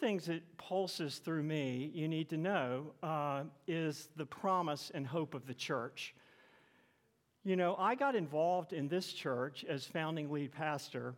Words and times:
things 0.00 0.26
that 0.26 0.42
pulses 0.56 1.18
through 1.18 1.42
me, 1.42 1.90
you 1.94 2.08
need 2.08 2.30
to 2.30 2.36
know, 2.36 2.92
uh, 3.02 3.42
is 3.68 4.08
the 4.16 4.24
promise 4.24 4.90
and 4.94 5.06
hope 5.06 5.34
of 5.34 5.46
the 5.46 5.54
church. 5.54 6.14
You 7.44 7.56
know, 7.56 7.76
I 7.78 7.94
got 7.94 8.14
involved 8.14 8.72
in 8.72 8.88
this 8.88 9.12
church 9.12 9.64
as 9.68 9.84
founding 9.84 10.30
lead 10.30 10.52
pastor, 10.52 11.14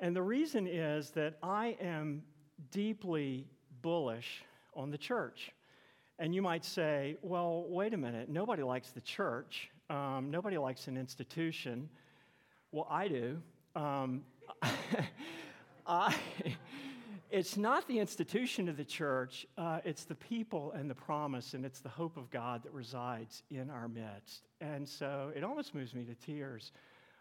and 0.00 0.14
the 0.14 0.22
reason 0.22 0.66
is 0.66 1.10
that 1.10 1.38
I 1.42 1.76
am 1.80 2.22
deeply 2.70 3.46
bullish 3.82 4.44
on 4.74 4.90
the 4.90 4.98
church. 4.98 5.50
And 6.20 6.34
you 6.34 6.42
might 6.42 6.64
say, 6.64 7.16
well, 7.22 7.64
wait 7.68 7.94
a 7.94 7.96
minute, 7.96 8.28
nobody 8.28 8.62
likes 8.62 8.90
the 8.90 9.00
church, 9.00 9.70
um, 9.90 10.30
nobody 10.30 10.58
likes 10.58 10.86
an 10.86 10.96
institution. 10.96 11.88
Well, 12.70 12.86
I 12.90 13.08
do. 13.08 13.40
Um, 13.74 14.22
I, 15.86 16.14
it's 17.30 17.56
not 17.56 17.86
the 17.86 17.98
institution 17.98 18.68
of 18.68 18.76
the 18.76 18.84
church, 18.84 19.46
uh, 19.58 19.80
it's 19.84 20.04
the 20.04 20.14
people 20.14 20.72
and 20.72 20.88
the 20.88 20.94
promise, 20.94 21.54
and 21.54 21.64
it's 21.64 21.80
the 21.80 21.88
hope 21.88 22.16
of 22.16 22.30
God 22.30 22.62
that 22.62 22.72
resides 22.72 23.42
in 23.50 23.70
our 23.70 23.88
midst. 23.88 24.48
And 24.60 24.88
so 24.88 25.30
it 25.36 25.44
almost 25.44 25.74
moves 25.74 25.94
me 25.94 26.04
to 26.04 26.14
tears. 26.14 26.72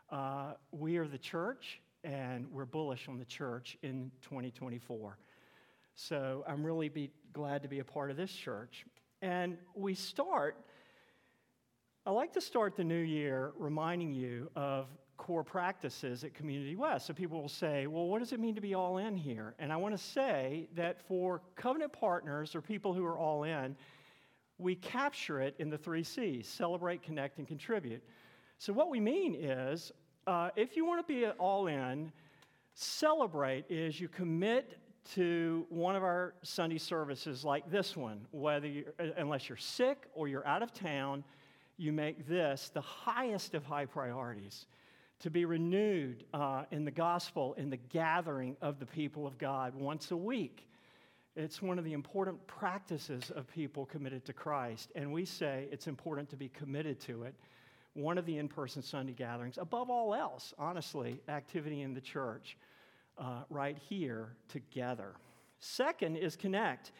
Uh, 0.09 0.53
we 0.71 0.97
are 0.97 1.07
the 1.07 1.17
church, 1.17 1.81
and 2.03 2.47
we're 2.51 2.65
bullish 2.65 3.09
on 3.09 3.17
the 3.17 3.25
church 3.25 3.77
in 3.83 4.11
2024. 4.21 5.17
So 5.95 6.45
I'm 6.47 6.65
really 6.65 6.89
be 6.89 7.11
glad 7.33 7.63
to 7.63 7.67
be 7.67 7.79
a 7.79 7.83
part 7.83 8.09
of 8.09 8.17
this 8.17 8.31
church. 8.31 8.85
And 9.21 9.57
we 9.75 9.93
start, 9.93 10.55
I 12.05 12.11
like 12.11 12.33
to 12.33 12.41
start 12.41 12.75
the 12.77 12.83
new 12.83 12.95
year 12.95 13.51
reminding 13.57 14.13
you 14.13 14.49
of 14.55 14.87
core 15.17 15.43
practices 15.43 16.23
at 16.23 16.33
Community 16.33 16.75
West. 16.75 17.07
So 17.07 17.13
people 17.13 17.41
will 17.41 17.49
say, 17.49 17.87
well, 17.87 18.07
what 18.07 18.19
does 18.19 18.33
it 18.33 18.39
mean 18.39 18.55
to 18.55 18.61
be 18.61 18.73
all 18.73 18.97
in 18.97 19.15
here? 19.15 19.55
And 19.59 19.73
I 19.73 19.77
want 19.77 19.97
to 19.97 20.03
say 20.03 20.69
that 20.75 21.01
for 21.07 21.41
covenant 21.55 21.91
partners 21.91 22.55
or 22.55 22.61
people 22.61 22.93
who 22.93 23.05
are 23.05 23.17
all 23.17 23.43
in, 23.43 23.75
we 24.57 24.75
capture 24.75 25.41
it 25.41 25.55
in 25.59 25.69
the 25.69 25.77
three 25.77 26.03
C's 26.03 26.47
celebrate, 26.47 27.01
connect, 27.01 27.37
and 27.37 27.47
contribute. 27.47 28.03
So 28.57 28.73
what 28.73 28.89
we 28.89 28.99
mean 28.99 29.35
is 29.35 29.91
uh, 30.25 30.49
if 30.55 30.75
you 30.75 30.85
want 30.85 31.05
to 31.05 31.13
be 31.13 31.27
all 31.27 31.67
in, 31.67 32.11
celebrate 32.73 33.65
is 33.69 33.99
you 33.99 34.07
commit 34.07 34.77
to 35.13 35.65
one 35.69 35.95
of 35.95 36.03
our 36.03 36.33
Sunday 36.43 36.77
services 36.77 37.45
like 37.45 37.69
this 37.71 37.95
one, 37.95 38.25
whether 38.31 38.67
you, 38.67 38.85
uh, 38.99 39.05
unless 39.17 39.47
you're 39.47 39.57
sick 39.57 40.07
or 40.13 40.27
you're 40.27 40.45
out 40.45 40.61
of 40.61 40.73
town, 40.73 41.23
you 41.77 41.93
make 41.93 42.27
this 42.27 42.69
the 42.73 42.81
highest 42.81 43.53
of 43.53 43.63
high 43.63 43.85
priorities 43.85 44.65
to 45.19 45.29
be 45.29 45.45
renewed 45.45 46.23
uh, 46.33 46.63
in 46.71 46.85
the 46.85 46.91
gospel, 46.91 47.53
in 47.55 47.69
the 47.69 47.77
gathering 47.77 48.55
of 48.61 48.79
the 48.79 48.85
people 48.85 49.25
of 49.25 49.37
God 49.37 49.73
once 49.73 50.11
a 50.11 50.17
week. 50.17 50.67
It's 51.35 51.61
one 51.61 51.77
of 51.77 51.85
the 51.85 51.93
important 51.93 52.45
practices 52.47 53.31
of 53.31 53.47
people 53.47 53.85
committed 53.85 54.25
to 54.25 54.33
Christ. 54.33 54.91
And 54.95 55.11
we 55.11 55.25
say 55.25 55.67
it's 55.71 55.87
important 55.87 56.29
to 56.29 56.35
be 56.35 56.49
committed 56.49 56.99
to 57.01 57.23
it. 57.23 57.35
One 57.93 58.17
of 58.17 58.25
the 58.25 58.37
in 58.37 58.47
person 58.47 58.81
Sunday 58.81 59.13
gatherings, 59.13 59.57
above 59.57 59.89
all 59.89 60.13
else, 60.13 60.53
honestly, 60.57 61.19
activity 61.27 61.81
in 61.81 61.93
the 61.93 62.01
church, 62.01 62.57
uh, 63.17 63.43
right 63.49 63.77
here 63.89 64.35
together. 64.49 65.13
Second 65.59 66.17
is 66.17 66.35
connect. 66.35 66.91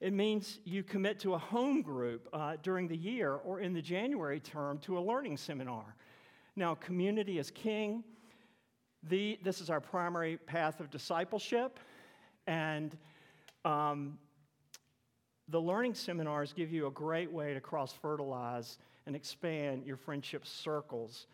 It 0.00 0.12
means 0.12 0.60
you 0.64 0.82
commit 0.82 1.20
to 1.20 1.34
a 1.34 1.38
home 1.38 1.82
group 1.82 2.28
uh, 2.32 2.56
during 2.62 2.88
the 2.88 2.96
year 2.96 3.34
or 3.34 3.60
in 3.60 3.72
the 3.72 3.82
January 3.82 4.40
term 4.40 4.78
to 4.80 4.98
a 4.98 5.00
learning 5.00 5.36
seminar. 5.36 5.94
Now, 6.56 6.74
community 6.74 7.38
is 7.38 7.50
king. 7.50 8.02
The, 9.02 9.38
this 9.44 9.60
is 9.60 9.68
our 9.68 9.80
primary 9.80 10.38
path 10.38 10.80
of 10.80 10.90
discipleship. 10.90 11.78
And 12.46 12.96
um, 13.64 14.18
the 15.48 15.60
learning 15.60 15.94
seminars 15.94 16.52
give 16.52 16.72
you 16.72 16.86
a 16.86 16.90
great 16.90 17.30
way 17.30 17.52
to 17.52 17.60
cross 17.60 17.92
fertilize 17.92 18.78
and 19.06 19.14
expand 19.14 19.84
your 19.84 19.96
friendship 19.96 20.46
circles 20.46 21.26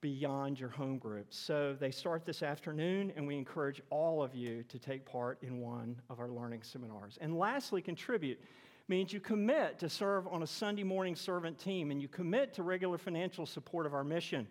beyond 0.00 0.60
your 0.60 0.68
home 0.68 0.98
groups. 0.98 1.36
So 1.36 1.74
they 1.78 1.90
start 1.90 2.24
this 2.24 2.42
afternoon, 2.42 3.12
and 3.16 3.26
we 3.26 3.36
encourage 3.36 3.82
all 3.90 4.22
of 4.22 4.34
you 4.34 4.62
to 4.68 4.78
take 4.78 5.04
part 5.04 5.38
in 5.42 5.60
one 5.60 5.96
of 6.08 6.20
our 6.20 6.28
learning 6.28 6.62
seminars. 6.62 7.18
And 7.20 7.36
lastly, 7.36 7.82
contribute 7.82 8.38
means 8.88 9.12
you 9.12 9.20
commit 9.20 9.78
to 9.80 9.88
serve 9.88 10.26
on 10.28 10.42
a 10.42 10.46
Sunday 10.46 10.82
morning 10.82 11.14
servant 11.14 11.58
team 11.58 11.90
and 11.90 12.00
you 12.00 12.08
commit 12.08 12.54
to 12.54 12.62
regular 12.62 12.98
financial 12.98 13.44
support 13.44 13.84
of 13.84 13.94
our 13.94 14.04
mission. 14.04 14.46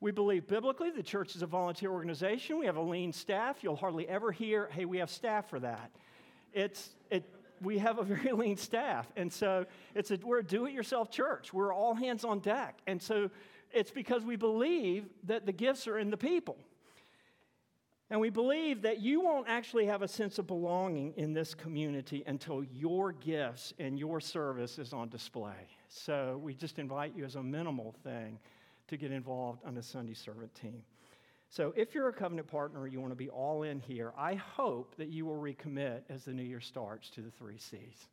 We 0.00 0.10
believe 0.10 0.46
biblically 0.46 0.90
the 0.90 1.02
church 1.02 1.34
is 1.34 1.42
a 1.42 1.46
volunteer 1.46 1.90
organization. 1.90 2.58
We 2.58 2.66
have 2.66 2.76
a 2.76 2.82
lean 2.82 3.12
staff. 3.12 3.58
You'll 3.62 3.76
hardly 3.76 4.06
ever 4.06 4.32
hear, 4.32 4.68
hey, 4.70 4.84
we 4.84 4.98
have 4.98 5.08
staff 5.08 5.48
for 5.48 5.58
that. 5.60 5.90
It's, 6.52 6.90
it, 7.10 7.24
we 7.62 7.78
have 7.78 7.98
a 7.98 8.02
very 8.04 8.32
lean 8.32 8.58
staff. 8.58 9.10
And 9.16 9.32
so 9.32 9.64
it's 9.94 10.10
a, 10.10 10.18
we're 10.22 10.40
a 10.40 10.44
do 10.44 10.66
it 10.66 10.72
yourself 10.72 11.10
church. 11.10 11.54
We're 11.54 11.72
all 11.72 11.94
hands 11.94 12.24
on 12.24 12.40
deck. 12.40 12.78
And 12.86 13.00
so 13.00 13.30
it's 13.72 13.90
because 13.90 14.24
we 14.24 14.36
believe 14.36 15.06
that 15.24 15.46
the 15.46 15.52
gifts 15.52 15.88
are 15.88 15.98
in 15.98 16.10
the 16.10 16.16
people. 16.18 16.58
And 18.10 18.20
we 18.20 18.30
believe 18.30 18.82
that 18.82 19.00
you 19.00 19.20
won't 19.20 19.48
actually 19.48 19.86
have 19.86 20.02
a 20.02 20.08
sense 20.08 20.38
of 20.38 20.46
belonging 20.46 21.14
in 21.16 21.32
this 21.32 21.54
community 21.54 22.22
until 22.26 22.62
your 22.64 23.12
gifts 23.12 23.72
and 23.78 23.98
your 23.98 24.20
service 24.20 24.78
is 24.78 24.92
on 24.92 25.08
display. 25.08 25.68
So 25.88 26.38
we 26.42 26.54
just 26.54 26.78
invite 26.78 27.14
you 27.16 27.24
as 27.24 27.36
a 27.36 27.42
minimal 27.42 27.94
thing 28.04 28.38
to 28.88 28.96
get 28.98 29.10
involved 29.10 29.62
on 29.64 29.74
the 29.74 29.82
Sunday 29.82 30.14
servant 30.14 30.54
team. 30.54 30.82
So 31.48 31.72
if 31.76 31.94
you're 31.94 32.08
a 32.08 32.12
covenant 32.12 32.48
partner, 32.48 32.86
you 32.86 33.00
want 33.00 33.12
to 33.12 33.16
be 33.16 33.30
all 33.30 33.62
in 33.62 33.80
here, 33.80 34.12
I 34.18 34.34
hope 34.34 34.96
that 34.96 35.08
you 35.08 35.24
will 35.24 35.38
recommit 35.38 36.00
as 36.10 36.24
the 36.24 36.32
new 36.32 36.42
year 36.42 36.60
starts 36.60 37.08
to 37.10 37.22
the 37.22 37.30
three 37.30 37.58
C's. 37.58 38.08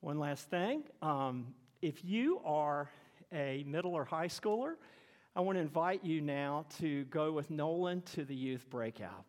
One 0.00 0.18
last 0.18 0.50
thing 0.50 0.82
um, 1.02 1.54
if 1.82 2.04
you 2.04 2.40
are 2.44 2.90
a 3.32 3.64
middle 3.66 3.94
or 3.94 4.04
high 4.04 4.28
schooler, 4.28 4.74
I 5.36 5.40
want 5.40 5.56
to 5.56 5.60
invite 5.60 6.02
you 6.02 6.22
now 6.22 6.64
to 6.78 7.04
go 7.04 7.30
with 7.30 7.50
Nolan 7.50 8.00
to 8.14 8.24
the 8.24 8.34
youth 8.34 8.70
breakout. 8.70 9.26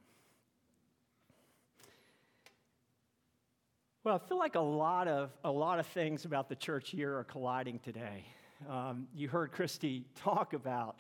Well, 4.06 4.16
I 4.16 4.26
feel 4.26 4.40
like 4.40 4.56
a 4.56 4.62
lot 4.62 5.10
of, 5.10 5.32
a 5.44 5.52
lot 5.52 5.80
of 5.80 5.88
things 5.88 6.24
about 6.24 6.48
the 6.48 6.56
church 6.56 6.94
year 6.94 7.18
are 7.18 7.26
colliding 7.26 7.80
today. 7.80 8.24
Um, 8.70 9.10
you 9.14 9.28
heard 9.28 9.52
Christy 9.52 10.06
talk 10.16 10.54
about 10.54 10.96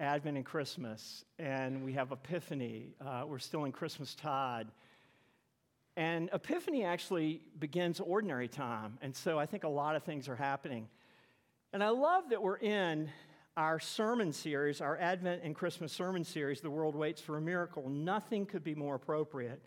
Advent 0.00 0.36
and 0.36 0.44
Christmas, 0.44 1.24
and 1.38 1.84
we 1.84 1.92
have 1.92 2.10
Epiphany. 2.10 2.96
Uh, 3.00 3.22
we're 3.28 3.38
still 3.38 3.64
in 3.64 3.70
Christmas 3.70 4.16
tide. 4.16 4.66
And 5.96 6.30
Epiphany 6.32 6.82
actually 6.82 7.42
begins 7.60 8.00
ordinary 8.00 8.48
time, 8.48 8.98
and 9.02 9.14
so 9.14 9.38
I 9.38 9.46
think 9.46 9.62
a 9.62 9.68
lot 9.68 9.94
of 9.94 10.02
things 10.02 10.28
are 10.28 10.34
happening. 10.34 10.88
And 11.72 11.84
I 11.84 11.90
love 11.90 12.30
that 12.30 12.42
we're 12.42 12.56
in 12.56 13.08
our 13.60 13.78
sermon 13.78 14.32
series, 14.32 14.80
our 14.80 14.96
Advent 14.96 15.42
and 15.44 15.54
Christmas 15.54 15.92
sermon 15.92 16.24
series, 16.24 16.62
The 16.62 16.70
World 16.70 16.96
Waits 16.96 17.20
for 17.20 17.36
a 17.36 17.42
Miracle, 17.42 17.90
nothing 17.90 18.46
could 18.46 18.64
be 18.64 18.74
more 18.74 18.94
appropriate. 18.94 19.60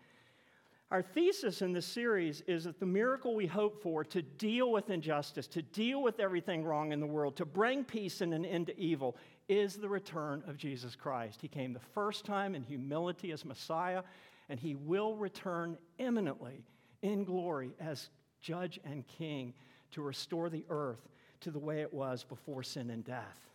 Our 0.90 1.04
thesis 1.04 1.62
in 1.62 1.74
this 1.74 1.86
series 1.86 2.42
is 2.48 2.64
that 2.64 2.80
the 2.80 2.88
miracle 2.88 3.36
we 3.36 3.46
hope 3.46 3.84
for 3.84 4.04
to 4.06 4.24
deal 4.24 4.72
with 4.72 4.90
injustice, 4.90 5.46
to 5.50 5.62
deal 5.62 6.02
with 6.02 6.20
everything 6.20 6.64
wrong 6.64 6.92
in 6.92 7.00
the 7.00 7.06
world, 7.06 7.36
to 7.38 7.46
bring 7.46 7.84
peace 7.84 8.22
and 8.22 8.34
an 8.34 8.46
end 8.46 8.66
to 8.68 8.80
evil, 8.80 9.16
is 9.48 9.76
the 9.76 9.90
return 9.90 10.42
of 10.48 10.58
Jesus 10.58 10.96
Christ. 10.96 11.40
He 11.40 11.48
came 11.48 11.72
the 11.72 11.80
first 11.80 12.26
time 12.26 12.56
in 12.56 12.64
humility 12.64 13.32
as 13.32 13.46
Messiah, 13.46 14.02
and 14.50 14.60
he 14.60 14.74
will 14.74 15.16
return 15.16 15.78
imminently 16.00 16.64
in 17.04 17.26
glory 17.26 17.76
as 17.80 18.10
judge 18.42 18.80
and 18.86 19.06
king 19.06 19.54
to 19.92 20.02
restore 20.02 20.50
the 20.50 20.66
earth 20.72 21.08
to 21.42 21.52
the 21.52 21.60
way 21.60 21.82
it 21.82 21.94
was 21.94 22.24
before 22.24 22.64
sin 22.64 22.90
and 22.90 23.04
death. 23.06 23.53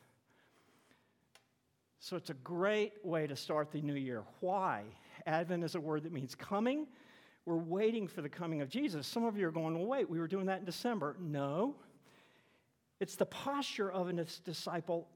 So 2.01 2.17
it's 2.17 2.31
a 2.31 2.35
great 2.35 2.93
way 3.03 3.27
to 3.27 3.37
start 3.37 3.73
the 3.73 3.81
new 3.81 3.95
year. 3.95 4.23
Why? 4.41 4.85
Advent 5.27 5.65
is 5.65 5.75
a 5.75 5.81
word 5.81 6.05
that 6.05 6.13
means 6.13 6.35
coming. 6.35 6.87
We're 7.45 7.57
waiting 7.57 8.07
for 8.07 8.23
the 8.23 8.29
coming 8.29 8.61
of 8.61 8.69
Jesus. 8.69 9.07
Some 9.07 9.25
of 9.25 9.37
you 9.37 9.49
are 9.49 9.53
going, 9.53 9.75
well, 9.77 9.87
wait, 9.87 10.09
we 10.09 10.19
were 10.19 10.29
doing 10.29 10.47
that 10.47 10.61
in 10.61 10.65
December. 10.65 11.17
No. 11.19 11.77
It's 13.01 13.17
the 13.17 13.27
posture 13.27 13.91
of 13.91 14.09
a 14.09 14.13
disciple 14.45 15.09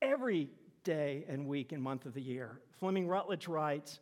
every 0.00 0.50
day 0.82 1.24
and 1.28 1.46
week 1.46 1.72
and 1.72 1.82
month 1.82 2.06
of 2.06 2.14
the 2.14 2.22
year. 2.22 2.60
Fleming 2.78 3.06
Rutledge 3.06 3.48
writes, 3.48 4.00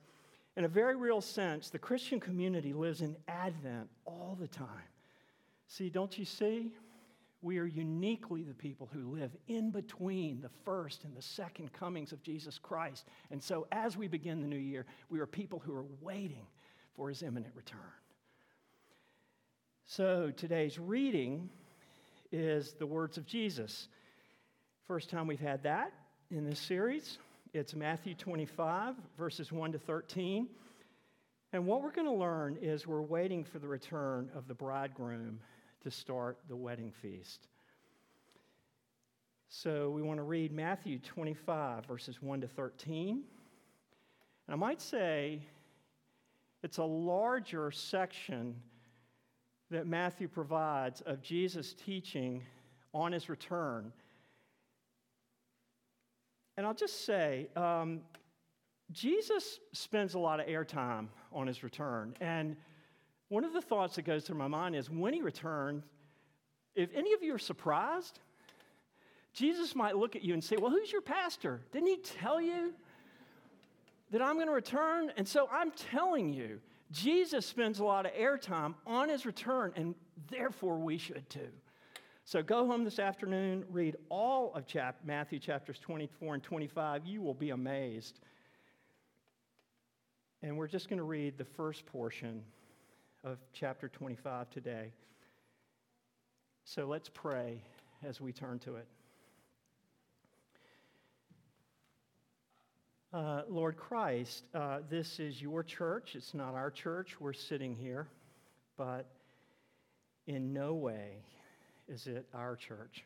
in 0.57 0.65
a 0.65 0.69
very 0.69 0.95
real 0.95 1.21
sense, 1.21 1.71
the 1.71 1.79
Christian 1.79 2.21
community 2.21 2.73
lives 2.73 3.01
in 3.01 3.17
Advent 3.27 3.89
all 4.05 4.37
the 4.41 4.47
time. 4.47 4.69
See, 5.67 5.91
don't 5.91 6.17
you 6.17 6.25
see? 6.25 6.73
We 7.45 7.59
are 7.59 7.67
uniquely 7.67 8.43
the 8.43 8.55
people 8.55 8.89
who 8.91 9.15
live 9.15 9.31
in 9.49 9.71
between 9.71 10.41
the 10.41 10.49
first 10.65 11.05
and 11.05 11.15
the 11.15 11.23
second 11.23 11.71
comings 11.75 12.11
of 12.11 12.23
Jesus 12.23 12.59
Christ. 12.59 13.05
And 13.31 13.43
so, 13.43 13.67
as 13.71 13.99
we 13.99 14.09
begin 14.09 14.41
the 14.41 14.49
new 14.49 14.57
year, 14.57 14.87
we 15.11 15.21
are 15.21 15.27
people 15.27 15.59
who 15.59 15.75
are 15.75 15.85
waiting 16.01 16.47
for 16.97 17.11
his 17.11 17.23
imminent 17.23 17.55
return. 17.55 17.79
So, 19.85 20.33
today's 20.35 20.79
reading 20.79 21.51
is 22.33 22.73
the 22.73 22.87
words 22.87 23.19
of 23.19 23.27
Jesus. 23.27 23.89
First 24.89 25.11
time 25.11 25.27
we've 25.27 25.39
had 25.39 25.63
that 25.65 25.93
in 26.31 26.49
this 26.49 26.59
series. 26.59 27.19
It's 27.53 27.75
Matthew 27.75 28.15
25, 28.15 28.95
verses 29.19 29.53
1 29.53 29.73
to 29.73 29.79
13. 29.79 30.49
And 31.53 31.67
what 31.67 31.83
we're 31.83 31.93
going 31.93 32.07
to 32.09 32.13
learn 32.13 32.57
is 32.63 32.87
we're 32.87 33.03
waiting 33.03 33.45
for 33.45 33.59
the 33.59 33.69
return 33.69 34.31
of 34.35 34.49
the 34.49 34.55
bridegroom 34.55 35.41
to 35.85 35.91
start 35.91 36.39
the 36.49 36.57
wedding 36.57 36.91
feast. 36.91 37.47
So 39.49 39.91
we 39.91 40.03
want 40.03 40.19
to 40.19 40.25
read 40.25 40.51
Matthew 40.51 40.99
25, 40.99 41.85
verses 41.87 42.21
1 42.21 42.41
to 42.41 42.49
13. 42.49 43.23
And 44.47 44.55
I 44.55 44.57
might 44.57 44.81
say 44.81 45.43
it's 46.63 46.79
a 46.79 46.85
larger 46.85 47.71
section 47.71 48.57
that 49.71 49.87
Matthew 49.87 50.27
provides 50.27 51.03
of 51.03 51.21
Jesus' 51.21 51.75
teaching 51.75 52.43
on 52.95 53.13
his 53.13 53.29
return. 53.29 53.93
And 56.57 56.67
I'll 56.67 56.75
just 56.75 57.05
say, 57.05 57.49
um, 57.57 58.01
Jesus 58.91 59.61
spends 59.73 60.15
a 60.15 60.19
lot 60.19 60.41
of 60.41 60.47
airtime 60.47 61.09
on 61.33 61.47
his 61.47 61.63
return. 61.63 62.15
And 62.21 62.57
one 63.29 63.45
of 63.45 63.53
the 63.53 63.61
thoughts 63.61 63.97
that 63.97 64.03
goes 64.03 64.25
through 64.25 64.39
my 64.39 64.49
mind 64.49 64.77
is 64.77 64.91
when 64.91 65.15
he 65.15 65.23
returns, 65.23 65.85
if 66.75 66.91
any 66.95 67.13
of 67.13 67.23
you 67.23 67.35
are 67.35 67.39
surprised, 67.39 68.21
Jesus 69.33 69.75
might 69.75 69.97
look 69.97 70.15
at 70.17 70.23
you 70.23 70.35
and 70.35 70.43
say, 70.43 70.57
Well, 70.57 70.71
who's 70.71 70.93
your 70.93 71.01
pastor? 71.01 71.61
Didn't 71.73 71.89
he 71.89 71.97
tell 71.97 72.41
you 72.41 72.73
that 74.11 74.23
I'm 74.23 74.35
going 74.35 74.47
to 74.47 74.53
return? 74.53 75.11
And 75.17 75.27
so 75.27 75.49
I'm 75.51 75.73
telling 75.73 76.33
you, 76.33 76.61
Jesus 76.93 77.45
spends 77.45 77.81
a 77.81 77.85
lot 77.85 78.07
of 78.07 78.13
airtime 78.13 78.75
on 78.87 79.09
his 79.09 79.27
return, 79.27 79.73
and 79.75 79.95
therefore 80.31 80.79
we 80.79 80.99
should 80.99 81.29
too. 81.29 81.49
So 82.25 82.43
go 82.43 82.67
home 82.67 82.85
this 82.85 82.99
afternoon, 82.99 83.65
read 83.71 83.97
all 84.09 84.55
of 84.55 84.67
chap- 84.67 85.01
Matthew 85.05 85.39
chapters 85.39 85.79
24 85.79 86.35
and 86.35 86.43
25. 86.43 87.05
You 87.05 87.21
will 87.21 87.35
be 87.35 87.51
amazed. 87.51 88.21
And 90.43 90.57
we're 90.57 90.69
just 90.69 90.89
going 90.89 90.99
to 90.99 91.05
read 91.05 91.37
the 91.37 91.45
first 91.45 91.85
portion 91.85 92.43
of 93.25 93.39
chapter 93.55 93.89
25 93.89 94.51
today. 94.51 94.93
So 96.65 96.85
let's 96.85 97.09
pray 97.09 97.63
as 98.03 98.21
we 98.21 98.33
turn 98.33 98.59
to 98.61 98.77
it. 98.77 98.87
Uh, 103.15 103.43
Lord 103.49 103.79
Christ, 103.79 104.45
uh, 104.55 104.81
this 104.91 105.21
is 105.21 105.41
your 105.41 105.63
church. 105.63 106.17
It's 106.17 106.35
not 106.35 106.55
our 106.55 106.71
church. 106.71 107.19
We're 107.19 107.33
sitting 107.33 107.75
here, 107.75 108.09
but 108.77 109.07
in 110.27 110.53
no 110.53 110.75
way 110.75 111.23
is 111.89 112.07
it 112.07 112.27
our 112.35 112.57
church. 112.57 113.05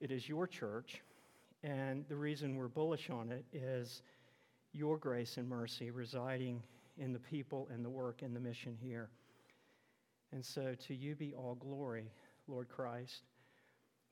It 0.00 0.10
is 0.10 0.28
your 0.28 0.46
church, 0.46 1.00
and 1.62 2.04
the 2.08 2.16
reason 2.16 2.56
we're 2.56 2.68
bullish 2.68 3.08
on 3.08 3.30
it 3.30 3.44
is 3.54 4.02
your 4.72 4.98
grace 4.98 5.38
and 5.38 5.48
mercy 5.48 5.90
residing 5.90 6.62
in 6.98 7.12
the 7.12 7.18
people 7.18 7.68
and 7.72 7.84
the 7.84 7.90
work 7.90 8.22
and 8.22 8.34
the 8.34 8.40
mission 8.40 8.76
here. 8.80 9.10
And 10.32 10.44
so 10.44 10.74
to 10.86 10.94
you 10.94 11.14
be 11.14 11.34
all 11.34 11.54
glory, 11.54 12.10
Lord 12.48 12.68
Christ. 12.68 13.22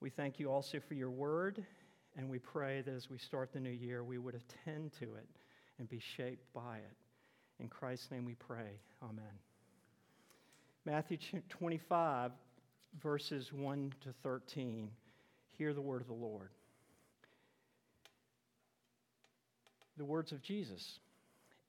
We 0.01 0.11
thank 0.11 0.39
you 0.39 0.51
also 0.51 0.79
for 0.89 0.95
your 0.95 1.11
word 1.11 1.65
and 2.17 2.29
we 2.29 2.39
pray 2.39 2.83
that 2.83 2.95
as 2.95 3.09
we 3.09 3.19
start 3.19 3.53
the 3.53 3.61
new 3.61 3.71
year, 3.71 4.05
we 4.05 4.19
would 4.19 4.35
attend 4.35 4.93
to 5.01 5.15
it 5.15 5.27
and 5.79 5.89
be 5.89 6.01
shaped 6.17 6.53
by 6.53 6.77
it. 6.77 6.97
In 7.59 7.69
Christ's 7.69 8.11
name 8.11 8.25
we 8.25 8.35
pray. 8.35 8.81
Amen. 9.03 9.25
Matthew 10.85 11.17
25, 11.49 12.33
verses 13.03 13.53
1 13.53 13.95
to 14.03 14.13
13. 14.23 14.91
Hear 15.57 15.73
the 15.73 15.81
word 15.81 16.03
of 16.03 16.09
the 16.09 16.13
Lord. 16.13 16.51
The 19.97 20.05
words 20.05 20.33
of 20.33 20.43
Jesus. 20.43 20.99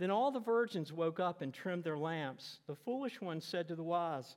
Then 0.00 0.10
all 0.10 0.30
the 0.30 0.40
virgins 0.40 0.94
woke 0.94 1.20
up 1.20 1.42
and 1.42 1.52
trimmed 1.52 1.84
their 1.84 1.98
lamps. 1.98 2.60
The 2.66 2.74
foolish 2.74 3.20
ones 3.20 3.44
said 3.44 3.68
to 3.68 3.74
the 3.74 3.82
wise, 3.82 4.34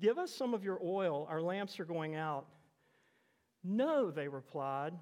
Give 0.00 0.16
us 0.16 0.32
some 0.32 0.54
of 0.54 0.64
your 0.64 0.80
oil, 0.82 1.26
our 1.28 1.42
lamps 1.42 1.78
are 1.78 1.84
going 1.84 2.14
out. 2.14 2.46
No, 3.62 4.10
they 4.10 4.28
replied, 4.28 4.94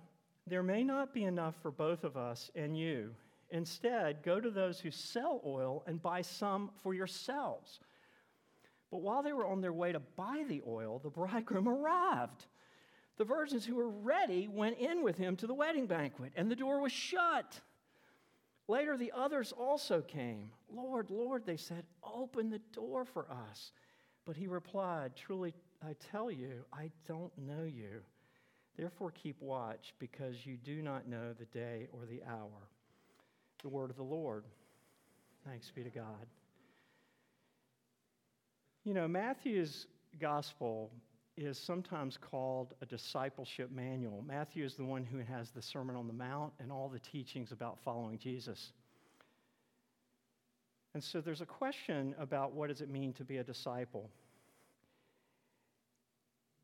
there 0.45 0.65
may 0.65 0.83
not 0.83 1.15
be 1.15 1.23
enough 1.23 1.55
for 1.63 1.71
both 1.71 2.03
of 2.03 2.17
us 2.17 2.51
and 2.57 2.77
you. 2.77 3.15
Instead, 3.51 4.25
go 4.25 4.41
to 4.41 4.51
those 4.51 4.81
who 4.81 4.91
sell 4.91 5.41
oil 5.47 5.85
and 5.87 6.03
buy 6.03 6.21
some 6.21 6.73
for 6.83 6.93
yourselves. 6.93 7.79
But 8.91 9.03
while 9.03 9.23
they 9.23 9.33
were 9.33 9.47
on 9.47 9.61
their 9.61 9.73
way 9.73 9.93
to 9.93 10.01
buy 10.01 10.45
the 10.49 10.63
oil, 10.67 10.99
the 10.99 11.11
bridegroom 11.11 11.69
arrived. 11.69 12.47
The 13.19 13.25
virgins 13.25 13.65
who 13.65 13.77
were 13.77 13.89
ready 13.89 14.49
went 14.49 14.79
in 14.79 15.05
with 15.05 15.17
him 15.17 15.37
to 15.37 15.47
the 15.47 15.55
wedding 15.55 15.87
banquet, 15.87 16.33
and 16.35 16.51
the 16.51 16.57
door 16.57 16.81
was 16.81 16.91
shut. 16.91 17.61
Later, 18.71 18.97
the 18.97 19.11
others 19.13 19.51
also 19.51 20.01
came. 20.01 20.49
Lord, 20.73 21.11
Lord, 21.11 21.45
they 21.45 21.57
said, 21.57 21.83
open 22.05 22.51
the 22.51 22.61
door 22.73 23.05
for 23.05 23.27
us. 23.29 23.73
But 24.25 24.37
he 24.37 24.47
replied, 24.47 25.17
Truly, 25.17 25.53
I 25.85 25.97
tell 26.13 26.31
you, 26.31 26.65
I 26.73 26.93
don't 27.09 27.37
know 27.37 27.65
you. 27.65 28.01
Therefore, 28.77 29.11
keep 29.11 29.43
watch, 29.43 29.93
because 29.99 30.47
you 30.47 30.57
do 30.57 30.83
not 30.83 31.09
know 31.09 31.33
the 31.33 31.47
day 31.47 31.89
or 31.91 32.07
the 32.07 32.23
hour. 32.23 32.69
The 33.65 33.69
word 33.69 33.91
of 33.91 33.97
the 33.97 34.05
Lord. 34.05 34.45
Thanks 35.45 35.69
be 35.73 35.83
to 35.83 35.91
God. 35.91 36.27
You 38.85 38.95
know, 38.95 39.09
Matthew's 39.09 39.89
gospel 40.21 40.93
is 41.41 41.59
sometimes 41.59 42.19
called 42.19 42.75
a 42.83 42.87
discipleship 42.87 43.71
manual. 43.71 44.23
Matthew 44.27 44.65
is 44.65 44.75
the 44.75 44.85
one 44.85 45.05
who 45.05 45.19
has 45.19 45.51
the 45.51 45.63
Sermon 45.63 45.97
on 45.97 46.07
the 46.07 46.13
Mount 46.13 46.53
and 46.61 46.71
all 46.71 46.89
the 46.89 46.99
teachings 46.99 47.51
about 47.51 47.79
following 47.83 48.19
Jesus. 48.19 48.73
And 50.93 51.03
so 51.03 51.21
there's 51.21 51.41
a 51.41 51.47
question 51.47 52.15
about 52.19 52.53
what 52.53 52.69
does 52.69 52.83
it 52.83 52.91
mean 52.91 53.15
to 53.15 53.25
be 53.25 53.39
a 53.39 53.45
disciple? 53.45 54.11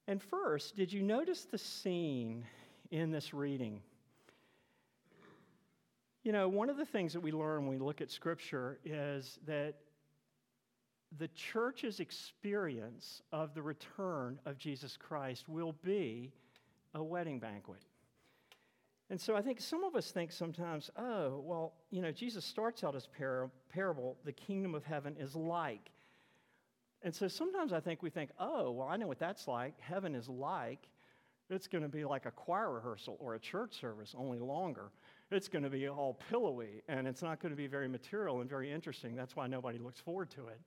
And 0.08 0.22
first, 0.22 0.76
did 0.76 0.92
you 0.92 1.02
notice 1.02 1.44
the 1.44 1.58
scene 1.58 2.44
in 2.90 3.10
this 3.10 3.32
reading? 3.32 3.80
You 6.22 6.32
know, 6.32 6.48
one 6.48 6.68
of 6.68 6.76
the 6.76 6.84
things 6.84 7.12
that 7.14 7.20
we 7.20 7.32
learn 7.32 7.66
when 7.66 7.78
we 7.78 7.84
look 7.84 8.00
at 8.00 8.10
Scripture 8.10 8.78
is 8.84 9.38
that 9.46 9.74
the 11.18 11.28
church's 11.28 12.00
experience 12.00 13.22
of 13.32 13.54
the 13.54 13.62
return 13.62 14.38
of 14.46 14.58
Jesus 14.58 14.96
Christ 14.96 15.48
will 15.48 15.74
be 15.82 16.32
a 16.94 17.02
wedding 17.02 17.38
banquet. 17.38 17.82
And 19.08 19.20
so 19.20 19.36
I 19.36 19.42
think 19.42 19.60
some 19.60 19.84
of 19.84 19.94
us 19.94 20.10
think 20.10 20.32
sometimes, 20.32 20.90
oh, 20.96 21.40
well, 21.44 21.74
you 21.90 22.02
know, 22.02 22.10
Jesus 22.10 22.44
starts 22.44 22.82
out 22.82 22.94
his 22.94 23.06
par- 23.06 23.50
parable, 23.68 24.16
the 24.24 24.32
kingdom 24.32 24.74
of 24.74 24.84
heaven 24.84 25.16
is 25.18 25.36
like. 25.36 25.90
And 27.02 27.14
so 27.14 27.28
sometimes 27.28 27.72
I 27.72 27.78
think 27.78 28.02
we 28.02 28.10
think, 28.10 28.30
oh, 28.40 28.72
well, 28.72 28.88
I 28.88 28.96
know 28.96 29.06
what 29.06 29.20
that's 29.20 29.46
like. 29.46 29.78
Heaven 29.80 30.14
is 30.14 30.28
like. 30.28 30.88
It's 31.48 31.68
going 31.68 31.82
to 31.82 31.88
be 31.88 32.04
like 32.04 32.26
a 32.26 32.32
choir 32.32 32.72
rehearsal 32.72 33.16
or 33.20 33.34
a 33.34 33.38
church 33.38 33.78
service, 33.78 34.12
only 34.18 34.40
longer. 34.40 34.90
It's 35.30 35.46
going 35.46 35.62
to 35.62 35.70
be 35.70 35.88
all 35.88 36.18
pillowy, 36.28 36.82
and 36.88 37.06
it's 37.06 37.22
not 37.22 37.40
going 37.40 37.50
to 37.50 37.56
be 37.56 37.68
very 37.68 37.86
material 37.86 38.40
and 38.40 38.50
very 38.50 38.72
interesting. 38.72 39.14
That's 39.14 39.36
why 39.36 39.46
nobody 39.46 39.78
looks 39.78 40.00
forward 40.00 40.30
to 40.30 40.48
it. 40.48 40.60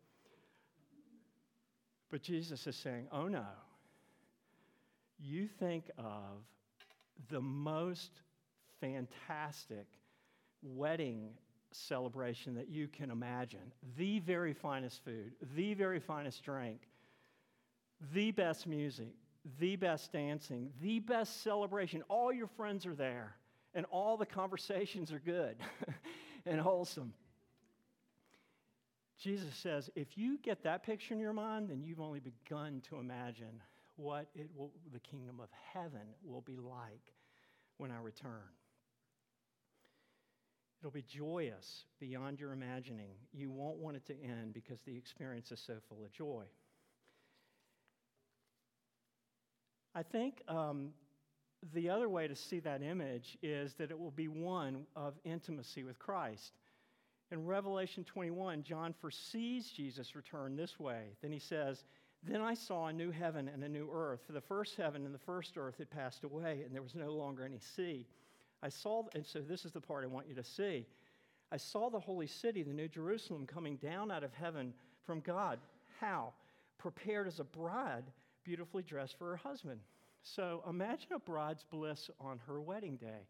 But 2.10 2.22
Jesus 2.22 2.66
is 2.68 2.76
saying, 2.76 3.08
oh 3.12 3.28
no. 3.28 3.46
You 5.20 5.48
think 5.48 5.90
of 5.98 6.44
the 7.30 7.42
most 7.42 8.12
fantastic 8.80 9.86
wedding 10.64 11.32
celebration 11.72 12.56
that 12.56 12.70
you 12.70 12.88
can 12.88 13.12
imagine. 13.12 13.74
The 13.98 14.20
very 14.20 14.54
finest 14.54 15.04
food, 15.04 15.34
the 15.56 15.74
very 15.74 16.00
finest 16.00 16.44
drink, 16.44 16.88
the 18.14 18.32
best 18.32 18.66
music, 18.66 19.14
the 19.60 19.76
best 19.76 20.12
dancing, 20.12 20.70
the 20.82 21.00
best 21.00 21.44
celebration. 21.44 22.04
All 22.08 22.32
your 22.32 22.48
friends 22.48 22.86
are 22.86 22.96
there, 22.96 23.36
and 23.74 23.86
all 23.92 24.18
the 24.18 24.26
conversations 24.26 25.12
are 25.12 25.20
good 25.20 25.58
and 26.46 26.60
wholesome. 26.60 27.14
Jesus 29.20 29.54
says, 29.56 29.90
if 29.96 30.18
you 30.18 30.38
get 30.38 30.64
that 30.64 30.84
picture 30.84 31.14
in 31.14 31.20
your 31.20 31.34
mind, 31.34 31.70
then 31.70 31.84
you've 31.84 32.00
only 32.00 32.22
begun 32.22 32.82
to 32.90 32.98
imagine 32.98 33.62
what 33.98 34.28
will, 34.56 34.72
the 34.94 35.00
kingdom 35.00 35.42
of 35.42 35.50
heaven 35.74 36.08
will 36.24 36.42
be 36.42 36.56
like 36.56 37.14
when 37.78 37.92
I 37.92 38.00
return. 38.00 38.48
It'll 40.82 40.92
be 40.92 41.02
joyous 41.02 41.84
beyond 42.00 42.40
your 42.40 42.54
imagining. 42.54 43.12
You 43.34 43.52
won't 43.52 43.78
want 43.78 43.98
it 43.98 44.06
to 44.06 44.14
end 44.24 44.54
because 44.54 44.80
the 44.86 44.96
experience 44.96 45.52
is 45.52 45.60
so 45.60 45.74
full 45.90 46.06
of 46.06 46.12
joy. 46.14 46.46
I 49.94 50.04
think 50.04 50.42
um, 50.48 50.92
the 51.74 51.90
other 51.90 52.08
way 52.08 52.30
to 52.30 52.36
see 52.36 52.60
that 52.62 52.82
image 52.82 53.38
is 53.44 53.74
that 53.74 53.92
it 53.92 54.00
will 54.00 54.12
be 54.12 54.30
one 54.30 54.86
of 54.96 55.16
intimacy 55.26 55.84
with 55.84 56.00
Christ. 56.00 56.54
In 57.32 57.46
Revelation 57.46 58.04
21, 58.04 58.64
John 58.64 58.94
foresees 59.00 59.70
Jesus' 59.70 60.16
return 60.16 60.56
this 60.56 60.80
way. 60.80 61.16
Then 61.22 61.32
he 61.32 61.40
says, 61.40 61.84
Then 62.24 62.42
I 62.42 62.56
saw 62.56 62.88
a 62.88 62.94
new 62.94 63.12
heaven 63.12 63.48
and 63.48 63.64
a 63.64 63.70
new 63.70 63.90
earth. 63.94 64.22
For 64.26 64.34
the 64.34 64.42
first 64.42 64.76
heaven 64.76 65.06
and 65.06 65.14
the 65.14 65.20
first 65.20 65.56
earth 65.56 65.78
had 65.78 65.92
passed 65.92 66.24
away, 66.24 66.64
and 66.66 66.74
there 66.74 66.82
was 66.82 66.96
no 66.96 67.12
longer 67.12 67.46
any 67.46 67.60
sea. 67.60 68.08
I 68.64 68.70
saw, 68.70 69.04
and 69.14 69.26
so 69.26 69.40
this 69.40 69.64
is 69.64 69.72
the 69.72 69.82
part 69.82 70.04
I 70.04 70.08
want 70.08 70.28
you 70.28 70.36
to 70.36 70.44
see. 70.44 70.88
I 71.52 71.58
saw 71.58 71.90
the 71.90 72.00
holy 72.00 72.28
city, 72.28 72.64
the 72.64 72.74
New 72.74 72.88
Jerusalem, 72.88 73.46
coming 73.46 73.78
down 73.78 74.12
out 74.12 74.24
of 74.24 74.34
heaven 74.34 74.74
from 75.06 75.20
God. 75.20 75.60
How? 76.00 76.34
Prepared 76.80 77.28
as 77.28 77.40
a 77.40 77.44
bride, 77.44 78.06
beautifully 78.44 78.84
dressed 78.84 79.18
for 79.18 79.30
her 79.30 79.38
husband. 79.38 79.80
So 80.24 80.64
imagine 80.68 81.14
a 81.14 81.20
bride's 81.20 81.64
bliss 81.64 82.10
on 82.20 82.40
her 82.48 82.60
wedding 82.60 82.98
day. 82.98 83.28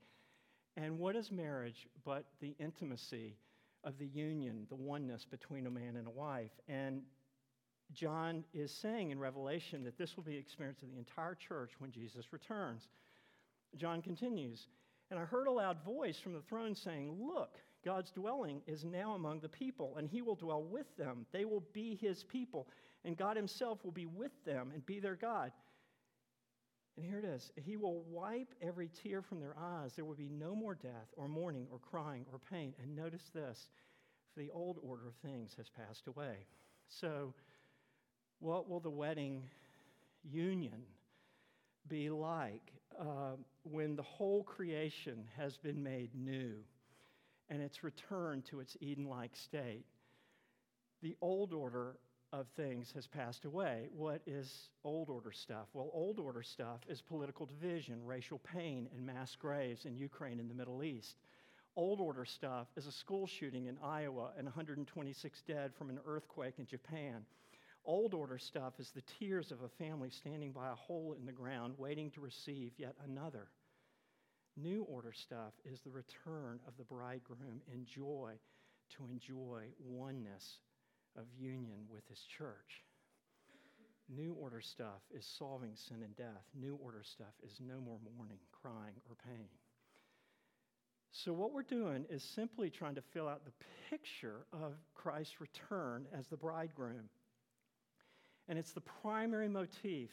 And 0.78 0.98
what 0.98 1.16
is 1.16 1.32
marriage 1.32 1.88
but 2.06 2.26
the 2.40 2.56
intimacy 2.60 3.36
of 3.84 3.98
the 3.98 4.08
union, 4.08 4.66
the 4.70 4.76
oneness 4.76 5.26
between 5.26 5.68
a 5.68 5.72
man 5.72 5.96
and 5.96 6.08
a 6.08 6.12
wife? 6.12 6.52
And 6.68 7.02
John 7.94 8.44
is 8.54 8.72
saying 8.72 9.12
in 9.12 9.20
Revelation 9.20 9.84
that 9.84 9.98
this 9.98 10.16
will 10.16 10.24
be 10.24 10.34
the 10.34 10.38
experience 10.38 10.82
of 10.82 10.92
the 10.92 10.98
entire 10.98 11.36
church 11.36 11.72
when 11.80 11.92
Jesus 11.92 12.32
returns. 12.32 12.88
John 13.76 14.02
continues, 14.02 14.68
and 15.10 15.20
I 15.20 15.26
heard 15.26 15.48
a 15.48 15.52
loud 15.52 15.84
voice 15.84 16.20
from 16.20 16.34
the 16.34 16.42
throne 16.42 16.76
saying, 16.76 17.16
Look, 17.20 17.58
God's 17.84 18.12
dwelling 18.12 18.62
is 18.68 18.84
now 18.84 19.14
among 19.14 19.40
the 19.40 19.50
people, 19.50 19.96
and 19.98 20.08
he 20.08 20.22
will 20.22 20.36
dwell 20.36 20.64
with 20.64 20.96
them. 20.98 21.26
They 21.32 21.46
will 21.46 21.64
be 21.74 21.96
his 21.96 22.24
people, 22.24 22.68
and 23.06 23.18
God 23.18 23.36
himself 23.36 23.84
will 23.84 23.92
be 23.92 24.06
with 24.06 24.32
them 24.46 24.72
and 24.74 24.86
be 24.86 25.00
their 25.00 25.16
God. 25.16 25.52
And 27.00 27.08
here 27.08 27.20
it 27.20 27.26
is 27.26 27.50
He 27.56 27.78
will 27.78 28.04
wipe 28.10 28.54
every 28.62 28.90
tear 28.90 29.22
from 29.22 29.40
their 29.40 29.56
eyes. 29.58 29.94
There 29.96 30.04
will 30.04 30.16
be 30.16 30.28
no 30.28 30.54
more 30.54 30.76
death, 30.76 31.08
or 31.16 31.30
mourning, 31.30 31.68
or 31.72 31.80
crying, 31.80 32.26
or 32.30 32.40
pain. 32.52 32.74
And 32.84 32.94
notice 32.94 33.32
this 33.34 33.70
for 34.34 34.42
the 34.42 34.52
old 34.52 34.80
order 34.84 35.08
of 35.08 35.14
things 35.16 35.54
has 35.56 35.70
passed 35.70 36.08
away. 36.08 36.46
So, 36.90 37.34
what 38.40 38.70
will 38.70 38.82
the 38.82 38.90
wedding 38.90 39.44
union 40.30 40.82
be 41.88 42.10
like 42.10 42.74
uh, 43.00 43.38
when 43.64 43.96
the 43.96 44.04
whole 44.04 44.44
creation 44.44 45.24
has 45.38 45.56
been 45.56 45.82
made 45.82 46.14
new 46.14 46.56
and 47.50 47.62
it's 47.62 47.82
returned 47.82 48.44
to 48.48 48.60
its 48.60 48.76
Eden 48.82 49.06
like 49.06 49.38
state? 49.38 49.86
The 51.02 51.16
old 51.22 51.54
order 51.54 51.96
of 52.32 52.48
things 52.56 52.92
has 52.94 53.08
passed 53.08 53.46
away. 53.46 53.88
What 53.96 54.22
is 54.28 54.70
old 54.84 55.10
order 55.10 55.32
stuff? 55.32 55.68
Well, 55.74 55.90
old 55.94 56.20
order 56.20 56.44
stuff 56.44 56.80
is 56.88 57.02
political 57.02 57.46
division, 57.46 58.06
racial 58.06 58.40
pain, 58.40 58.88
and 58.94 59.06
mass 59.06 59.36
graves 59.36 59.86
in 59.86 59.96
Ukraine 59.96 60.40
and 60.40 60.50
the 60.50 60.56
Middle 60.56 60.84
East. 60.84 61.16
Old 61.76 62.00
order 62.00 62.26
stuff 62.26 62.68
is 62.76 62.86
a 62.86 62.92
school 62.92 63.26
shooting 63.26 63.66
in 63.68 63.78
Iowa 63.84 64.32
and 64.38 64.46
126 64.46 65.42
dead 65.48 65.72
from 65.78 65.90
an 65.90 66.00
earthquake 66.06 66.56
in 66.60 66.66
Japan. 66.66 67.26
Old 67.86 68.14
order 68.14 68.38
stuff 68.38 68.74
is 68.80 68.92
the 68.92 69.04
tears 69.20 69.52
of 69.52 69.62
a 69.62 69.84
family 69.84 70.10
standing 70.10 70.52
by 70.52 70.70
a 70.70 70.76
hole 70.76 71.16
in 71.18 71.26
the 71.26 71.32
ground 71.32 71.76
waiting 71.78 72.12
to 72.12 72.22
receive 72.22 72.74
yet 72.78 72.96
another. 73.06 73.48
New 74.58 74.84
order 74.84 75.14
stuff 75.14 75.54
is 75.64 75.80
the 75.80 75.90
return 75.90 76.60
of 76.68 76.74
the 76.78 76.84
bridegroom 76.84 77.62
in 77.72 77.86
joy 77.86 78.34
to 78.98 79.06
enjoy 79.06 79.64
oneness 79.80 80.60
of 81.18 81.26
union 81.38 81.86
with 81.90 82.08
his 82.08 82.20
church. 82.38 82.84
New 84.10 84.34
order 84.34 84.62
stuff 84.62 85.02
is 85.16 85.26
solving 85.26 85.76
sin 85.76 86.02
and 86.04 86.16
death. 86.16 86.44
New 86.60 86.80
order 86.84 87.04
stuff 87.04 87.34
is 87.44 87.60
no 87.60 87.80
more 87.80 88.00
mourning, 88.16 88.40
crying, 88.52 88.96
or 89.08 89.16
pain. 89.24 89.50
So, 91.12 91.34
what 91.34 91.54
we're 91.54 91.64
doing 91.64 92.06
is 92.10 92.24
simply 92.24 92.70
trying 92.70 92.96
to 92.96 93.02
fill 93.02 93.28
out 93.28 93.44
the 93.46 93.52
picture 93.90 94.46
of 94.54 94.74
Christ's 94.96 95.42
return 95.42 96.08
as 96.18 96.28
the 96.28 96.38
bridegroom. 96.38 97.10
And 98.48 98.58
it's 98.58 98.72
the 98.72 98.82
primary 98.82 99.48
motif 99.48 100.10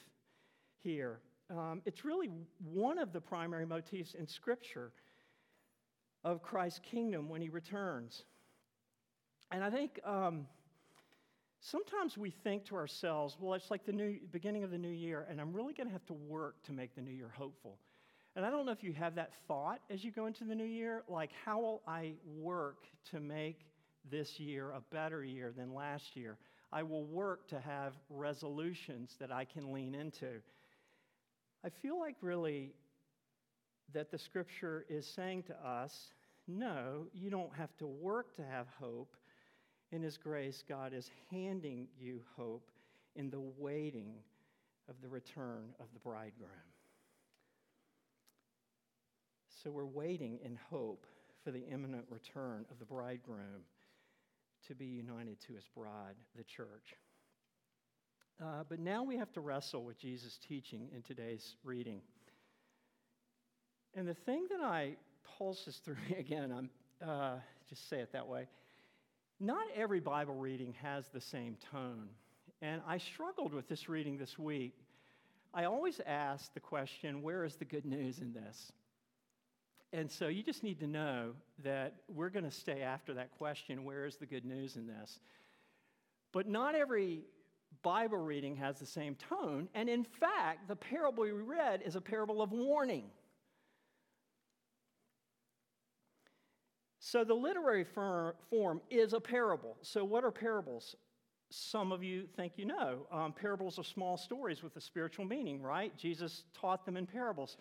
here. 0.83 1.21
Um, 1.51 1.81
it's 1.87 2.05
really 2.05 2.29
one 2.59 2.99
of 2.99 3.13
the 3.13 3.21
primary 3.21 3.67
motifs 3.67 4.15
in 4.15 4.27
Scripture 4.27 4.93
of 6.25 6.43
Christ's 6.43 6.81
kingdom 6.81 7.29
when 7.29 7.41
he 7.41 7.49
returns. 7.49 8.25
And 9.51 9.63
I 9.63 9.71
think 9.71 10.01
um, 10.05 10.47
Sometimes 11.71 12.17
we 12.17 12.31
think 12.31 12.65
to 12.67 12.77
ourselves, 12.77 13.37
well, 13.41 13.55
it's 13.55 13.73
like 13.73 13.85
the 13.85 13.93
new 13.93 14.21
beginning 14.31 14.63
of 14.63 14.71
the 14.71 14.79
new 14.79 14.89
year, 14.89 15.27
and 15.29 15.41
I'm 15.41 15.53
really 15.53 15.75
going 15.75 15.89
to 15.89 15.93
have 15.93 16.07
to 16.07 16.13
work 16.13 16.63
to 16.67 16.73
make 16.73 16.95
the 16.95 17.01
new 17.01 17.11
year 17.11 17.33
hopeful. 17.37 17.79
And 18.37 18.47
I 18.47 18.51
don't 18.51 18.67
know 18.67 18.73
if 18.73 18.85
you 18.85 18.93
have 18.93 19.17
that 19.17 19.33
thought 19.49 19.81
as 19.91 20.05
you 20.05 20.13
go 20.13 20.27
into 20.27 20.45
the 20.45 20.55
new 20.55 20.65
year, 20.65 21.03
like, 21.09 21.31
how 21.45 21.59
will 21.59 21.83
I 21.85 22.13
work 22.25 22.85
to 23.11 23.19
make 23.19 23.67
this 24.09 24.39
year 24.39 24.71
a 24.71 24.81
better 24.93 25.25
year 25.25 25.53
than 25.57 25.75
last 25.75 26.15
year? 26.15 26.39
I 26.73 26.85
will 26.85 27.05
work 27.05 27.49
to 27.49 27.59
have 27.59 27.95
resolutions 28.11 29.17
that 29.19 29.33
I 29.33 29.45
can 29.45 29.73
lean 29.73 29.97
into. 29.97 30.41
I 31.65 31.71
feel 31.83 31.99
like 31.99 32.15
really 32.21 32.75
that 33.93 34.13
the 34.13 34.19
scripture 34.19 34.85
is 34.89 35.05
saying 35.05 35.45
to 35.45 35.69
us 35.69 36.13
no, 36.47 37.07
you 37.13 37.29
don't 37.29 37.53
have 37.57 37.77
to 37.79 37.89
work 37.89 38.37
to 38.37 38.45
have 38.45 38.69
hope 38.79 39.17
in 39.97 40.03
His 40.03 40.19
grace, 40.19 40.63
God 40.69 40.93
is 40.93 41.11
handing 41.31 41.89
you 41.99 42.21
hope 42.37 42.71
in 43.17 43.31
the 43.31 43.41
waiting 43.59 44.13
of 44.91 44.95
the 45.01 45.09
return 45.09 45.71
of 45.81 45.87
the 45.95 45.99
bridegroom. 46.01 46.51
So 49.63 49.71
we're 49.71 49.87
waiting 49.87 50.39
in 50.45 50.59
hope 50.71 51.07
for 51.43 51.51
the 51.51 51.65
imminent 51.73 52.05
return 52.11 52.67
of 52.71 52.79
the 52.79 52.85
bridegroom 52.85 53.65
to 54.69 54.75
be 54.75 54.85
united 54.85 55.41
to 55.47 55.55
his 55.55 55.65
bride, 55.75 56.15
the 56.37 56.45
church. 56.45 56.95
Uh, 58.41 58.65
but 58.69 58.79
now 58.79 59.03
we 59.03 59.17
have 59.17 59.33
to 59.33 59.41
wrestle 59.41 59.83
with 59.83 59.99
Jesus' 59.99 60.39
teaching 60.47 60.89
in 60.95 61.01
today's 61.01 61.57
reading. 61.65 62.03
And 63.95 64.07
the 64.07 64.15
thing 64.15 64.47
that 64.51 64.61
I 64.61 64.97
pulses 65.39 65.81
through 65.83 65.97
me 66.11 66.17
again, 66.19 66.53
I'm 66.53 66.71
uh, 67.09 67.37
just 67.71 67.89
say 67.89 68.01
it 68.01 68.13
that 68.13 68.29
way 68.29 68.47
not 69.41 69.67
every 69.75 70.01
Bible 70.01 70.35
reading 70.35 70.75
has 70.83 71.07
the 71.09 71.21
same 71.21 71.57
tone. 71.71 72.09
And 72.63 72.81
I 72.87 72.99
struggled 72.99 73.53
with 73.53 73.69
this 73.69 73.89
reading 73.89 74.17
this 74.17 74.39
week. 74.39 74.75
I 75.53 75.65
always 75.65 76.01
ask 76.07 76.53
the 76.55 76.61
question, 76.61 77.23
where 77.23 77.45
is 77.45 77.57
the 77.57 77.65
good 77.65 77.85
news 77.85 78.19
in 78.21 78.33
this? 78.33 78.73
And 79.93 80.11
so 80.11 80.29
you 80.29 80.43
just 80.43 80.63
need 80.63 80.81
to 80.81 80.87
know 80.87 81.33
that 81.63 81.95
we're 82.09 82.31
going 82.31 82.45
to 82.45 82.51
stay 82.51 82.83
after 82.83 83.15
that 83.15 83.31
question, 83.39 83.85
where 83.85 84.05
is 84.05 84.17
the 84.17 84.27
good 84.27 84.45
news 84.45 84.77
in 84.77 84.87
this? 84.87 85.21
But 86.33 86.49
not 86.49 86.75
every 86.75 87.25
Bible 87.83 88.19
reading 88.19 88.57
has 88.57 88.79
the 88.79 88.87
same 88.87 89.15
tone. 89.15 89.69
And 89.75 89.89
in 89.89 90.05
fact, 90.05 90.69
the 90.69 90.77
parable 90.77 91.23
we 91.23 91.31
read 91.31 91.83
is 91.85 91.97
a 91.97 92.01
parable 92.01 92.43
of 92.43 92.53
warning. 92.53 93.05
So 97.07 97.23
the 97.23 97.35
literary 97.35 97.85
form 97.85 98.81
is 98.91 99.13
a 99.13 99.21
parable. 99.21 99.77
So, 99.83 100.05
what 100.05 100.25
are 100.25 100.33
parables? 100.33 100.97
Some 101.51 101.93
of 101.93 102.03
you 102.03 102.27
think 102.37 102.55
you 102.57 102.65
know. 102.65 103.07
Um, 103.13 103.33
parables 103.33 103.79
are 103.79 103.85
small 103.85 104.17
stories 104.17 104.61
with 104.61 104.75
a 104.75 104.81
spiritual 104.81 105.25
meaning, 105.25 105.63
right? 105.63 105.97
Jesus 105.97 106.43
taught 106.53 106.85
them 106.85 106.97
in 106.97 107.07
parables. 107.07 107.59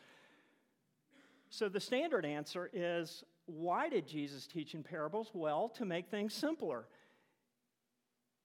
So, 1.51 1.69
the 1.69 1.79
standard 1.79 2.25
answer 2.25 2.71
is 2.73 3.23
why 3.45 3.87
did 3.87 4.07
Jesus 4.07 4.47
teach 4.47 4.73
in 4.73 4.81
parables? 4.81 5.29
Well, 5.31 5.69
to 5.77 5.85
make 5.85 6.09
things 6.09 6.33
simpler. 6.33 6.87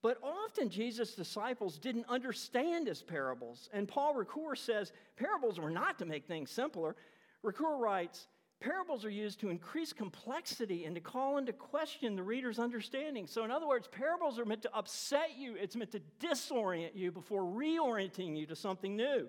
But 0.02 0.18
often 0.22 0.68
Jesus' 0.68 1.14
disciples 1.14 1.78
didn't 1.78 2.10
understand 2.10 2.88
his 2.88 3.00
parables. 3.00 3.70
And 3.72 3.88
Paul 3.88 4.16
Ricoeur 4.16 4.54
says 4.54 4.92
parables 5.16 5.58
were 5.58 5.70
not 5.70 5.98
to 6.00 6.04
make 6.04 6.26
things 6.26 6.50
simpler. 6.50 6.94
Ricoeur 7.42 7.80
writes, 7.80 8.26
Parables 8.60 9.06
are 9.06 9.10
used 9.10 9.40
to 9.40 9.48
increase 9.48 9.94
complexity 9.94 10.84
and 10.84 10.94
to 10.94 11.00
call 11.00 11.38
into 11.38 11.52
question 11.52 12.14
the 12.14 12.22
reader's 12.22 12.58
understanding. 12.58 13.26
So, 13.26 13.42
in 13.42 13.50
other 13.50 13.66
words, 13.66 13.88
parables 13.88 14.38
are 14.38 14.44
meant 14.44 14.62
to 14.62 14.76
upset 14.76 15.38
you, 15.38 15.56
it's 15.56 15.76
meant 15.76 15.92
to 15.92 16.00
disorient 16.20 16.94
you 16.94 17.10
before 17.10 17.42
reorienting 17.42 18.36
you 18.36 18.44
to 18.46 18.54
something 18.54 18.96
new. 18.96 19.28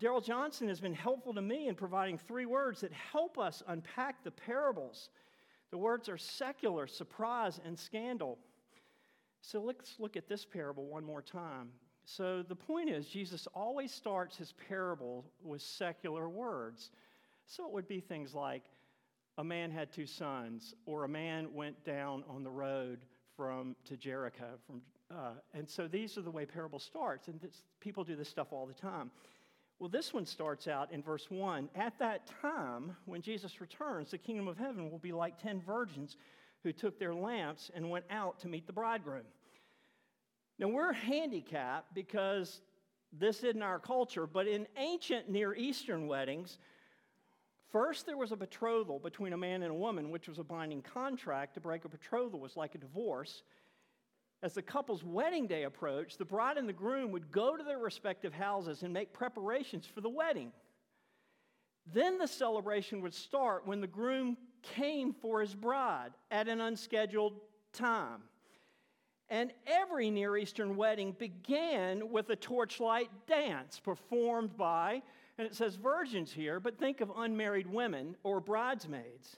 Daryl 0.00 0.24
Johnson 0.24 0.68
has 0.68 0.78
been 0.78 0.94
helpful 0.94 1.34
to 1.34 1.42
me 1.42 1.68
in 1.68 1.74
providing 1.74 2.16
three 2.16 2.46
words 2.46 2.82
that 2.82 2.92
help 2.92 3.38
us 3.38 3.62
unpack 3.66 4.22
the 4.22 4.30
parables. 4.30 5.08
The 5.70 5.78
words 5.78 6.08
are 6.08 6.18
secular, 6.18 6.86
surprise, 6.86 7.60
and 7.64 7.76
scandal. 7.76 8.38
So 9.40 9.60
let's 9.60 9.98
look 9.98 10.16
at 10.16 10.28
this 10.28 10.44
parable 10.44 10.86
one 10.86 11.04
more 11.04 11.22
time. 11.22 11.70
So 12.04 12.44
the 12.46 12.54
point 12.54 12.88
is, 12.88 13.08
Jesus 13.08 13.48
always 13.52 13.92
starts 13.92 14.36
his 14.36 14.54
parable 14.68 15.24
with 15.42 15.60
secular 15.60 16.28
words. 16.28 16.90
So 17.46 17.66
it 17.66 17.72
would 17.72 17.88
be 17.88 18.00
things 18.00 18.34
like 18.34 18.64
a 19.38 19.44
man 19.44 19.70
had 19.70 19.92
two 19.92 20.06
sons, 20.06 20.74
or 20.86 21.04
a 21.04 21.08
man 21.08 21.52
went 21.54 21.84
down 21.84 22.24
on 22.28 22.42
the 22.42 22.50
road 22.50 23.00
from 23.36 23.76
to 23.84 23.96
Jericho. 23.96 24.58
From, 24.66 24.82
uh, 25.10 25.34
and 25.54 25.68
so 25.68 25.86
these 25.86 26.16
are 26.18 26.22
the 26.22 26.30
way 26.30 26.46
parable 26.46 26.78
starts, 26.78 27.28
and 27.28 27.40
this, 27.40 27.62
people 27.80 28.02
do 28.02 28.16
this 28.16 28.28
stuff 28.28 28.48
all 28.50 28.66
the 28.66 28.74
time. 28.74 29.10
Well, 29.78 29.90
this 29.90 30.14
one 30.14 30.24
starts 30.24 30.68
out 30.68 30.90
in 30.90 31.02
verse 31.02 31.30
1 31.30 31.68
At 31.74 31.98
that 31.98 32.26
time, 32.40 32.96
when 33.04 33.20
Jesus 33.20 33.60
returns, 33.60 34.10
the 34.10 34.18
kingdom 34.18 34.48
of 34.48 34.56
heaven 34.56 34.90
will 34.90 34.98
be 34.98 35.12
like 35.12 35.40
ten 35.40 35.60
virgins 35.60 36.16
who 36.62 36.72
took 36.72 36.98
their 36.98 37.14
lamps 37.14 37.70
and 37.74 37.90
went 37.90 38.06
out 38.10 38.40
to 38.40 38.48
meet 38.48 38.66
the 38.66 38.72
bridegroom. 38.72 39.26
Now, 40.58 40.68
we're 40.68 40.94
handicapped 40.94 41.94
because 41.94 42.62
this 43.12 43.44
isn't 43.44 43.62
our 43.62 43.78
culture, 43.78 44.26
but 44.26 44.48
in 44.48 44.66
ancient 44.78 45.28
Near 45.28 45.54
Eastern 45.54 46.06
weddings, 46.06 46.58
first 47.70 48.06
there 48.06 48.16
was 48.16 48.32
a 48.32 48.36
betrothal 48.36 48.98
between 48.98 49.32
a 49.32 49.36
man 49.36 49.62
and 49.62 49.70
a 49.70 49.74
woman, 49.74 50.10
which 50.10 50.28
was 50.28 50.38
a 50.38 50.44
binding 50.44 50.82
contract. 50.82 51.54
To 51.54 51.60
break 51.60 51.84
a 51.84 51.88
betrothal 51.88 52.40
was 52.40 52.56
like 52.56 52.74
a 52.74 52.78
divorce. 52.78 53.42
As 54.42 54.52
the 54.52 54.62
couple's 54.62 55.02
wedding 55.02 55.46
day 55.46 55.64
approached, 55.64 56.18
the 56.18 56.24
bride 56.24 56.58
and 56.58 56.68
the 56.68 56.72
groom 56.72 57.10
would 57.12 57.30
go 57.30 57.56
to 57.56 57.64
their 57.64 57.78
respective 57.78 58.34
houses 58.34 58.82
and 58.82 58.92
make 58.92 59.12
preparations 59.12 59.86
for 59.86 60.00
the 60.00 60.10
wedding. 60.10 60.52
Then 61.92 62.18
the 62.18 62.28
celebration 62.28 63.00
would 63.02 63.14
start 63.14 63.66
when 63.66 63.80
the 63.80 63.86
groom 63.86 64.36
came 64.62 65.12
for 65.12 65.40
his 65.40 65.54
bride 65.54 66.10
at 66.30 66.48
an 66.48 66.60
unscheduled 66.60 67.40
time. 67.72 68.22
And 69.28 69.52
every 69.66 70.10
Near 70.10 70.36
Eastern 70.36 70.76
wedding 70.76 71.12
began 71.12 72.10
with 72.10 72.30
a 72.30 72.36
torchlight 72.36 73.10
dance 73.26 73.80
performed 73.80 74.56
by, 74.56 75.02
and 75.38 75.46
it 75.46 75.54
says 75.54 75.76
virgins 75.76 76.32
here, 76.32 76.60
but 76.60 76.78
think 76.78 77.00
of 77.00 77.12
unmarried 77.16 77.66
women 77.66 78.16
or 78.22 78.40
bridesmaids. 78.40 79.36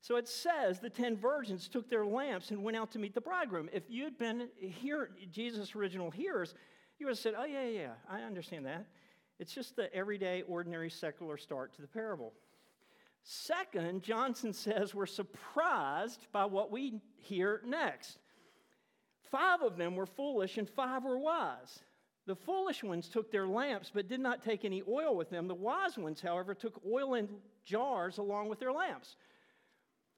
So 0.00 0.16
it 0.16 0.28
says 0.28 0.80
the 0.80 0.90
ten 0.90 1.16
virgins 1.16 1.68
took 1.68 1.88
their 1.88 2.04
lamps 2.04 2.50
and 2.50 2.62
went 2.62 2.76
out 2.76 2.90
to 2.90 2.98
meet 2.98 3.14
the 3.14 3.22
bridegroom. 3.22 3.70
If 3.72 3.84
you'd 3.88 4.18
been 4.18 4.48
here, 4.58 5.10
Jesus' 5.32 5.74
original 5.74 6.10
hearers, 6.10 6.54
you 6.98 7.06
would 7.06 7.12
have 7.12 7.18
said, 7.18 7.34
Oh, 7.38 7.44
yeah, 7.44 7.66
yeah, 7.66 7.92
I 8.10 8.20
understand 8.20 8.66
that. 8.66 8.84
It's 9.38 9.54
just 9.54 9.76
the 9.76 9.92
everyday, 9.94 10.42
ordinary, 10.42 10.90
secular 10.90 11.38
start 11.38 11.74
to 11.74 11.80
the 11.80 11.88
parable. 11.88 12.34
Second, 13.22 14.02
Johnson 14.02 14.52
says 14.52 14.94
we're 14.94 15.06
surprised 15.06 16.26
by 16.32 16.44
what 16.44 16.70
we 16.70 17.00
hear 17.16 17.62
next. 17.64 18.18
Five 19.30 19.62
of 19.62 19.76
them 19.76 19.96
were 19.96 20.06
foolish 20.06 20.58
and 20.58 20.68
five 20.68 21.04
were 21.04 21.18
wise. 21.18 21.80
The 22.26 22.36
foolish 22.36 22.82
ones 22.82 23.08
took 23.08 23.30
their 23.30 23.46
lamps 23.46 23.90
but 23.92 24.08
did 24.08 24.20
not 24.20 24.42
take 24.42 24.64
any 24.64 24.82
oil 24.88 25.14
with 25.14 25.30
them. 25.30 25.46
The 25.46 25.54
wise 25.54 25.98
ones, 25.98 26.20
however, 26.20 26.54
took 26.54 26.80
oil 26.90 27.14
in 27.14 27.28
jars 27.64 28.18
along 28.18 28.48
with 28.48 28.60
their 28.60 28.72
lamps. 28.72 29.16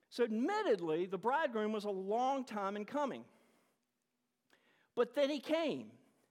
So, 0.09 0.23
admittedly, 0.23 1.07
the 1.07 1.19
bridegroom 1.19 1.73
was 1.73 1.85
a 1.85 1.91
long 1.91 2.45
time 2.45 2.77
in 2.77 2.85
coming. 2.85 3.25
But 4.95 5.15
then 5.15 5.31
he 5.31 5.41
came. 5.41 5.87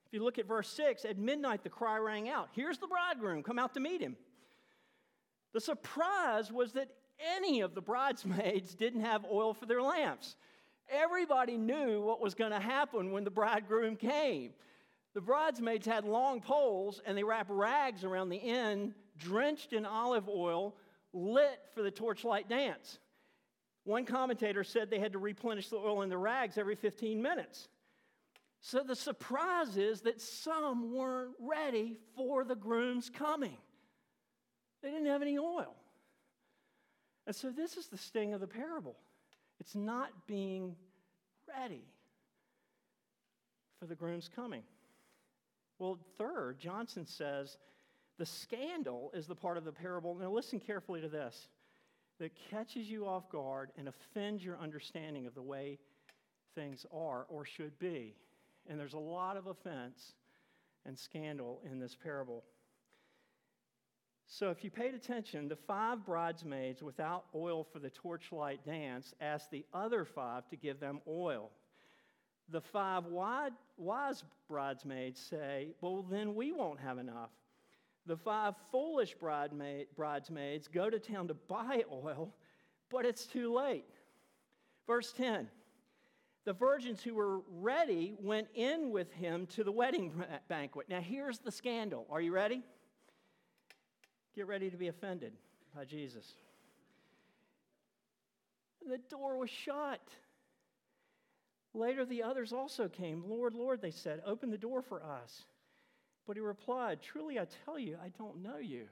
If 0.08 0.14
you 0.14 0.24
look 0.24 0.40
at 0.40 0.48
verse 0.48 0.70
6, 0.70 1.04
at 1.04 1.18
midnight 1.18 1.64
the 1.64 1.70
cry 1.70 1.98
rang 1.98 2.30
out 2.30 2.50
Here's 2.54 2.78
the 2.78 2.88
bridegroom, 2.88 3.44
come 3.44 3.60
out 3.60 3.74
to 3.74 3.80
meet 3.80 4.02
him. 4.02 4.16
The 5.54 5.62
surprise 5.62 6.52
was 6.52 6.74
that 6.74 6.90
any 7.38 7.62
of 7.62 7.76
the 7.76 7.82
bridesmaids 7.82 8.76
didn't 8.76 9.02
have 9.02 9.26
oil 9.30 9.54
for 9.54 9.66
their 9.66 9.82
lamps. 9.82 10.36
Everybody 10.90 11.58
knew 11.58 12.02
what 12.02 12.22
was 12.22 12.36
going 12.36 12.52
to 12.52 12.60
happen 12.60 13.12
when 13.12 13.24
the 13.24 13.32
bridegroom 13.32 13.96
came. 13.96 14.52
The 15.16 15.22
bridesmaids 15.22 15.88
had 15.88 16.04
long 16.04 16.42
poles 16.42 17.02
and 17.06 17.18
they 17.18 17.24
wrapped 17.24 17.50
rags 17.50 18.04
around 18.04 18.30
the 18.30 18.44
end, 18.44 18.94
drenched 19.18 19.72
in 19.72 19.86
olive 19.86 20.28
oil, 20.28 20.76
lit 21.14 21.62
for 21.74 21.82
the 21.82 21.90
torchlight 21.90 22.50
dance. 22.50 23.00
One 23.86 24.06
commentator 24.06 24.64
said 24.66 24.90
they 24.90 25.00
had 25.00 25.14
to 25.14 25.20
replenish 25.20 25.70
the 25.70 25.78
oil 25.78 26.02
in 26.02 26.10
the 26.10 26.18
rags 26.18 26.58
every 26.58 26.76
15 26.76 27.22
minutes. 27.22 27.70
So 28.60 28.84
the 28.84 28.96
surprise 28.96 29.78
is 29.78 30.02
that 30.02 30.20
some 30.20 30.94
weren't 30.94 31.36
ready 31.40 31.96
for 32.18 32.44
the 32.44 32.56
groom's 32.56 33.10
coming. 33.10 33.58
They 34.84 34.90
didn't 34.92 35.06
have 35.06 35.22
any 35.22 35.38
oil. 35.38 35.76
And 37.26 37.34
so 37.34 37.52
this 37.52 37.78
is 37.78 37.88
the 37.88 37.98
sting 37.98 38.34
of 38.34 38.42
the 38.42 38.48
parable. 38.48 38.98
It's 39.62 39.76
not 39.76 40.10
being 40.28 40.76
ready 41.48 41.86
for 43.80 43.86
the 43.86 43.96
groom's 43.96 44.28
coming. 44.28 44.64
Well, 45.80 46.00
third, 46.18 46.60
Johnson 46.60 47.06
says 47.06 47.58
the 48.18 48.26
scandal 48.26 49.12
is 49.14 49.28
the 49.28 49.36
part 49.36 49.58
of 49.58 49.66
the 49.66 49.72
parable. 49.72 50.16
Now, 50.16 50.32
listen 50.32 50.60
carefully 50.60 51.02
to 51.02 51.10
this 51.10 51.50
that 52.20 52.32
catches 52.50 52.90
you 52.90 53.06
off 53.06 53.30
guard 53.30 53.72
and 53.78 53.90
offends 53.90 54.44
your 54.44 54.58
understanding 54.58 55.28
of 55.28 55.36
the 55.36 55.42
way 55.42 55.78
things 56.56 56.86
are 56.94 57.26
or 57.28 57.44
should 57.44 57.78
be. 57.78 58.16
And 58.68 58.80
there's 58.80 58.94
a 58.94 59.00
lot 59.00 59.36
of 59.36 59.48
offense 59.48 60.14
and 60.86 60.98
scandal 60.98 61.62
in 61.70 61.80
this 61.80 61.96
parable. 61.96 62.44
So, 64.28 64.50
if 64.50 64.64
you 64.64 64.72
paid 64.72 64.96
attention, 64.96 65.48
the 65.48 65.56
five 65.56 66.04
bridesmaids 66.06 66.82
without 66.82 67.26
oil 67.36 67.64
for 67.64 67.80
the 67.80 67.92
torchlight 67.92 68.66
dance 68.66 69.14
asked 69.22 69.52
the 69.52 69.66
other 69.74 70.04
five 70.04 70.48
to 70.50 70.56
give 70.56 70.80
them 70.80 71.00
oil. 71.08 71.52
The 72.50 72.62
five 72.62 73.06
wise 73.08 74.24
bridesmaids 74.48 75.20
say, 75.20 75.70
Well, 75.82 76.06
then 76.10 76.36
we 76.36 76.52
won't 76.52 76.80
have 76.80 76.98
enough. 76.98 77.32
The 78.06 78.18
five 78.18 78.54
foolish 78.72 79.16
bridesmaids 79.16 80.68
go 80.68 80.90
to 80.90 81.00
town 81.00 81.28
to 81.30 81.34
buy 81.34 81.84
oil, 81.92 82.34
but 82.90 83.06
it's 83.06 83.26
too 83.26 83.54
late. 83.54 83.90
Verse 84.86 85.12
10 85.14 85.48
The 86.46 86.54
virgins 86.54 87.02
who 87.02 87.16
were 87.16 87.40
ready 87.50 88.16
went 88.20 88.48
in 88.54 88.92
with 88.92 89.12
him 89.12 89.48
to 89.48 89.64
the 89.64 89.72
wedding 89.72 90.14
banquet. 90.48 90.88
Now, 90.88 91.02
here's 91.02 91.40
the 91.40 91.52
scandal. 91.52 92.06
Are 92.12 92.22
you 92.22 92.32
ready? 92.32 92.62
Get 94.36 94.48
ready 94.48 94.70
to 94.70 94.78
be 94.78 94.90
offended 94.90 95.34
by 95.76 95.86
Jesus. 95.86 96.34
The 98.88 99.00
door 99.10 99.38
was 99.38 99.50
shut. 99.50 100.02
Later, 101.76 102.06
the 102.06 102.24
others 102.24 102.54
also 102.54 102.88
came. 102.88 103.24
Lord, 103.28 103.54
Lord, 103.54 103.82
they 103.82 103.92
said, 103.92 104.22
open 104.26 104.50
the 104.50 104.58
door 104.58 104.82
for 104.82 105.04
us. 105.04 105.44
But 106.26 106.38
he 106.38 106.42
replied, 106.42 107.00
Truly, 107.02 107.38
I 107.38 107.46
tell 107.66 107.78
you, 107.78 107.98
I 108.02 108.10
don't 108.18 108.42
know 108.42 108.58
you. 108.58 108.86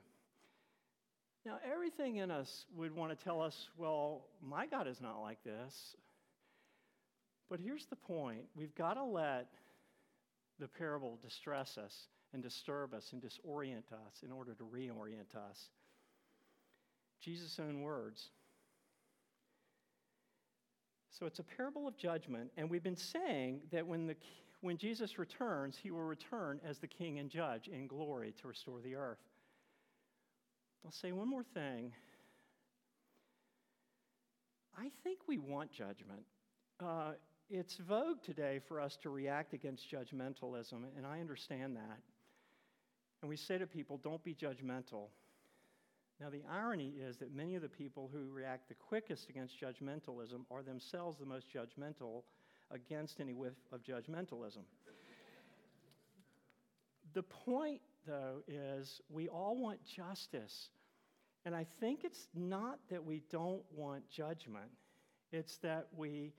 Now, 1.46 1.58
everything 1.70 2.18
in 2.18 2.30
us 2.30 2.66
would 2.76 2.96
want 2.96 3.18
to 3.18 3.24
tell 3.24 3.42
us, 3.42 3.70
well, 3.78 4.26
my 4.42 4.66
God 4.66 4.88
is 4.88 5.02
not 5.02 5.22
like 5.22 5.44
this. 5.44 5.96
But 7.50 7.60
here's 7.60 7.86
the 7.86 7.96
point 7.96 8.44
we've 8.56 8.76
got 8.76 8.96
to 8.96 9.04
let 9.04 9.48
the 10.60 10.68
parable 10.68 11.18
distress 11.22 11.78
us 11.78 12.08
and 12.34 12.44
disturb 12.44 12.94
us 12.94 13.12
and 13.14 13.22
disorient 13.22 13.92
us 13.92 14.24
in 14.24 14.32
order 14.32 14.54
to 14.54 14.64
reorient 14.64 15.36
us. 15.36 15.70
Jesus' 17.22 17.60
own 17.60 17.82
words. 17.82 18.30
So 21.18 21.28
it's 21.28 21.38
a 21.38 21.44
parable 21.44 21.88
of 21.88 21.96
judgment, 21.96 22.50
and 22.58 22.68
we've 22.68 22.84
been 22.84 22.98
saying 22.98 23.62
that 23.72 23.86
when, 23.86 24.08
the, 24.08 24.16
when 24.62 24.78
Jesus 24.78 25.20
returns, 25.20 25.78
he 25.82 25.92
will 25.92 26.02
return 26.02 26.60
as 26.68 26.80
the 26.80 26.88
king 26.88 27.20
and 27.20 27.30
judge 27.30 27.68
in 27.68 27.86
glory 27.86 28.34
to 28.42 28.48
restore 28.48 28.82
the 28.82 28.96
earth. 28.96 29.20
I'll 30.84 30.92
say 30.92 31.12
one 31.12 31.30
more 31.30 31.44
thing. 31.44 31.94
I 34.76 34.90
think 35.04 35.20
we 35.28 35.38
want 35.38 35.72
judgment. 35.72 36.24
Uh, 36.84 37.12
it's 37.48 37.78
vogue 37.78 38.24
today 38.24 38.60
for 38.68 38.82
us 38.82 38.98
to 39.04 39.12
react 39.12 39.54
against 39.54 39.92
judgmentalism, 39.92 40.84
and 40.98 41.06
I 41.06 41.20
understand 41.20 41.76
that. 41.76 42.00
And 43.22 43.30
we 43.30 43.38
say 43.38 43.60
to 43.60 43.68
people, 43.68 44.00
don't 44.04 44.24
be 44.24 44.34
judgmental. 44.34 45.10
Now, 46.20 46.30
the 46.30 46.44
irony 46.50 46.94
is 47.00 47.18
that 47.18 47.36
many 47.36 47.56
of 47.56 47.62
the 47.62 47.70
people 47.70 48.10
who 48.14 48.32
react 48.32 48.70
the 48.70 48.76
quickest 48.76 49.30
against 49.30 49.60
judgmentalism 49.60 50.46
are 50.52 50.62
themselves 50.62 51.20
the 51.20 51.26
most 51.26 51.48
judgmental 51.54 52.24
against 52.72 53.20
any 53.20 53.34
whiff 53.34 53.54
of 53.72 53.84
judgmentalism. 53.84 54.64
the 57.14 57.24
point, 57.24 57.82
though, 58.08 58.44
is 58.48 59.02
we 59.10 59.28
all 59.28 59.58
want 59.58 59.80
justice. 59.84 60.70
And 61.46 61.56
I 61.56 61.66
think 61.80 62.04
it's 62.04 62.28
not 62.34 62.80
that 62.90 63.04
we 63.04 63.22
don't 63.30 63.64
want 63.76 64.10
judgment, 64.10 64.72
it's 65.32 65.58
that 65.58 65.88
we, 65.96 66.34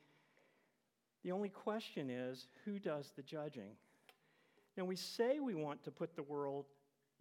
the 1.23 1.33
only 1.33 1.51
question 1.51 2.09
is 2.09 2.47
who 2.65 2.79
does 2.79 3.13
the 3.17 3.23
judging? 3.23 3.73
Now, 4.77 4.85
we 4.85 4.97
say 4.97 5.41
we 5.41 5.55
want 5.55 5.85
to 5.85 5.91
put 5.91 6.17
the 6.17 6.23
world, 6.23 6.67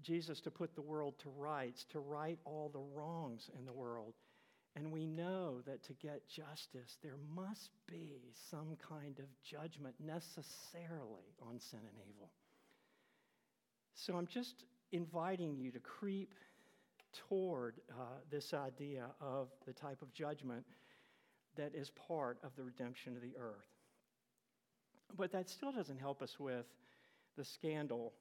Jesus 0.01 0.39
to 0.41 0.51
put 0.51 0.75
the 0.75 0.82
world 0.82 1.13
to 1.19 1.29
rights, 1.29 1.86
to 1.91 1.99
right 1.99 2.39
all 2.45 2.69
the 2.69 2.79
wrongs 2.79 3.49
in 3.58 3.65
the 3.65 3.73
world. 3.73 4.13
And 4.75 4.91
we 4.91 5.06
know 5.06 5.62
that 5.67 5.84
to 5.84 5.93
get 5.93 6.27
justice, 6.27 6.97
there 7.03 7.17
must 7.36 7.69
be 7.88 8.34
some 8.49 8.75
kind 8.89 9.19
of 9.19 9.25
judgment 9.43 9.93
necessarily 10.03 11.36
on 11.47 11.60
sin 11.60 11.79
and 11.79 11.97
evil. 12.10 12.32
So 13.93 14.15
I'm 14.15 14.27
just 14.27 14.65
inviting 14.91 15.56
you 15.56 15.71
to 15.71 15.79
creep 15.79 16.34
toward 17.29 17.75
uh, 17.91 18.17
this 18.32 18.53
idea 18.53 19.06
of 19.21 19.49
the 19.67 19.73
type 19.73 20.01
of 20.01 20.12
judgment 20.13 20.65
that 21.56 21.75
is 21.75 21.91
part 22.08 22.39
of 22.43 22.56
the 22.56 22.63
redemption 22.63 23.15
of 23.15 23.21
the 23.21 23.38
earth. 23.39 23.69
But 25.15 25.32
that 25.34 25.49
still 25.49 25.71
doesn't 25.71 25.99
help 25.99 26.23
us 26.23 26.39
with 26.39 26.65
the 27.38 27.45
scandal 27.45 28.13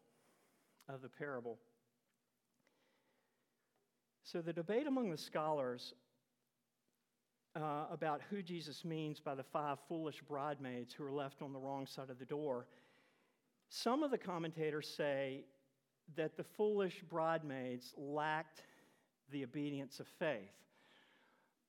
of 0.88 1.02
the 1.02 1.08
parable. 1.08 1.58
So, 4.24 4.40
the 4.40 4.52
debate 4.52 4.86
among 4.86 5.10
the 5.10 5.18
scholars 5.18 5.94
uh, 7.54 7.84
about 7.90 8.22
who 8.30 8.42
Jesus 8.42 8.84
means 8.84 9.20
by 9.20 9.34
the 9.34 9.42
five 9.42 9.78
foolish 9.88 10.22
bridesmaids 10.22 10.94
who 10.94 11.04
are 11.04 11.12
left 11.12 11.42
on 11.42 11.52
the 11.52 11.58
wrong 11.58 11.86
side 11.86 12.08
of 12.08 12.18
the 12.18 12.24
door, 12.24 12.66
some 13.68 14.02
of 14.02 14.10
the 14.10 14.18
commentators 14.18 14.88
say 14.88 15.44
that 16.16 16.36
the 16.36 16.44
foolish 16.44 17.02
bridesmaids 17.08 17.94
lacked 17.96 18.62
the 19.30 19.44
obedience 19.44 20.00
of 20.00 20.06
faith. 20.18 20.52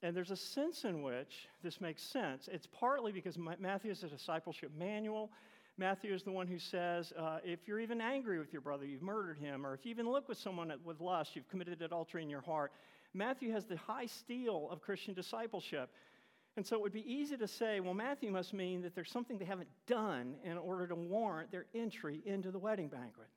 And 0.01 0.15
there's 0.15 0.31
a 0.31 0.35
sense 0.35 0.83
in 0.83 1.01
which 1.01 1.47
this 1.63 1.79
makes 1.79 2.03
sense. 2.03 2.49
It's 2.51 2.67
partly 2.67 3.13
because 3.13 3.37
Matthew 3.37 3.91
is 3.91 4.03
a 4.03 4.07
discipleship 4.07 4.71
manual. 4.77 5.31
Matthew 5.77 6.13
is 6.13 6.21
the 6.23 6.31
one 6.31 6.47
who 6.47 6.59
says, 6.59 7.11
uh, 7.17 7.39
if 7.43 7.67
you're 7.67 7.79
even 7.79 7.99
angry 7.99 8.37
with 8.37 8.53
your 8.53 8.61
brother, 8.61 8.85
you've 8.85 9.01
murdered 9.01 9.39
him, 9.39 9.65
or 9.65 9.73
if 9.73 9.85
you 9.85 9.91
even 9.91 10.07
look 10.07 10.29
with 10.29 10.37
someone 10.37 10.71
with 10.83 11.01
lust, 11.01 11.35
you've 11.35 11.49
committed 11.49 11.81
adultery 11.81 12.21
in 12.21 12.29
your 12.29 12.41
heart. 12.41 12.71
Matthew 13.13 13.51
has 13.51 13.65
the 13.65 13.77
high 13.77 14.05
steel 14.05 14.67
of 14.71 14.81
Christian 14.81 15.15
discipleship. 15.15 15.89
And 16.55 16.65
so 16.65 16.75
it 16.75 16.81
would 16.83 16.93
be 16.93 17.11
easy 17.11 17.35
to 17.37 17.47
say, 17.47 17.79
well, 17.79 17.95
Matthew 17.95 18.31
must 18.31 18.53
mean 18.53 18.83
that 18.83 18.93
there's 18.93 19.09
something 19.09 19.39
they 19.39 19.45
haven't 19.45 19.69
done 19.87 20.35
in 20.43 20.57
order 20.57 20.85
to 20.85 20.95
warrant 20.95 21.51
their 21.51 21.65
entry 21.73 22.21
into 22.25 22.51
the 22.51 22.59
wedding 22.59 22.87
banquet. 22.87 23.27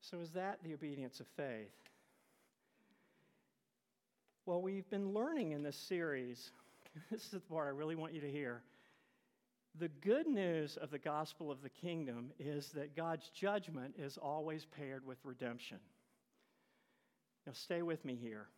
So 0.00 0.18
is 0.18 0.30
that 0.32 0.58
the 0.64 0.74
obedience 0.74 1.20
of 1.20 1.26
faith? 1.36 1.70
Well, 4.46 4.60
we've 4.60 4.88
been 4.90 5.12
learning 5.12 5.52
in 5.52 5.62
this 5.62 5.76
series, 5.76 6.50
this 7.12 7.24
is 7.24 7.30
the 7.30 7.40
part 7.40 7.68
I 7.68 7.70
really 7.70 7.94
want 7.94 8.12
you 8.12 8.20
to 8.22 8.30
hear. 8.30 8.62
The 9.78 9.88
good 9.88 10.26
news 10.26 10.76
of 10.76 10.90
the 10.90 10.98
gospel 10.98 11.50
of 11.50 11.62
the 11.62 11.68
kingdom 11.68 12.32
is 12.38 12.70
that 12.70 12.96
God's 12.96 13.28
judgment 13.30 13.94
is 13.98 14.18
always 14.18 14.66
paired 14.66 15.06
with 15.06 15.18
redemption. 15.24 15.78
Now, 17.46 17.52
stay 17.52 17.82
with 17.82 18.04
me 18.04 18.16
here. 18.20 18.48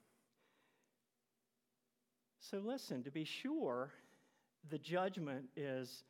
So, 2.41 2.59
listen, 2.59 3.05
to 3.05 3.11
be 3.11 3.25
sure, 3.25 3.93
the 4.71 4.79
judgment 4.79 5.45
is 5.55 6.03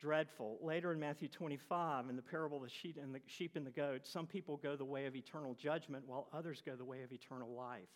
dreadful. 0.00 0.58
Later 0.60 0.92
in 0.92 1.00
Matthew 1.00 1.28
25, 1.28 2.08
in 2.08 2.16
the 2.16 2.22
parable 2.22 2.58
of 2.58 2.64
the 2.64 2.68
sheep 2.68 2.98
and 3.00 3.14
the, 3.14 3.20
sheep 3.26 3.56
and 3.56 3.66
the 3.66 3.70
goat, 3.70 4.02
some 4.04 4.26
people 4.26 4.58
go 4.58 4.76
the 4.76 4.84
way 4.84 5.06
of 5.06 5.16
eternal 5.16 5.54
judgment 5.54 6.04
while 6.06 6.28
others 6.32 6.62
go 6.64 6.76
the 6.76 6.84
way 6.84 7.02
of 7.02 7.12
eternal 7.12 7.52
life. 7.54 7.88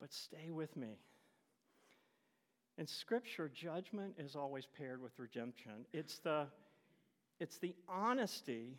But 0.00 0.12
stay 0.12 0.50
with 0.50 0.76
me. 0.76 0.98
In 2.78 2.86
Scripture, 2.86 3.50
judgment 3.52 4.14
is 4.18 4.36
always 4.36 4.64
paired 4.78 5.02
with 5.02 5.10
redemption. 5.18 5.84
It's 5.92 6.18
the, 6.20 6.46
it's 7.40 7.58
the 7.58 7.74
honesty 7.88 8.78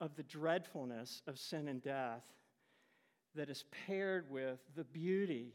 of 0.00 0.14
the 0.14 0.22
dreadfulness 0.22 1.22
of 1.26 1.36
sin 1.36 1.66
and 1.66 1.82
death 1.82 2.22
that 3.34 3.50
is 3.50 3.64
paired 3.86 4.30
with 4.30 4.60
the 4.76 4.84
beauty 4.84 5.52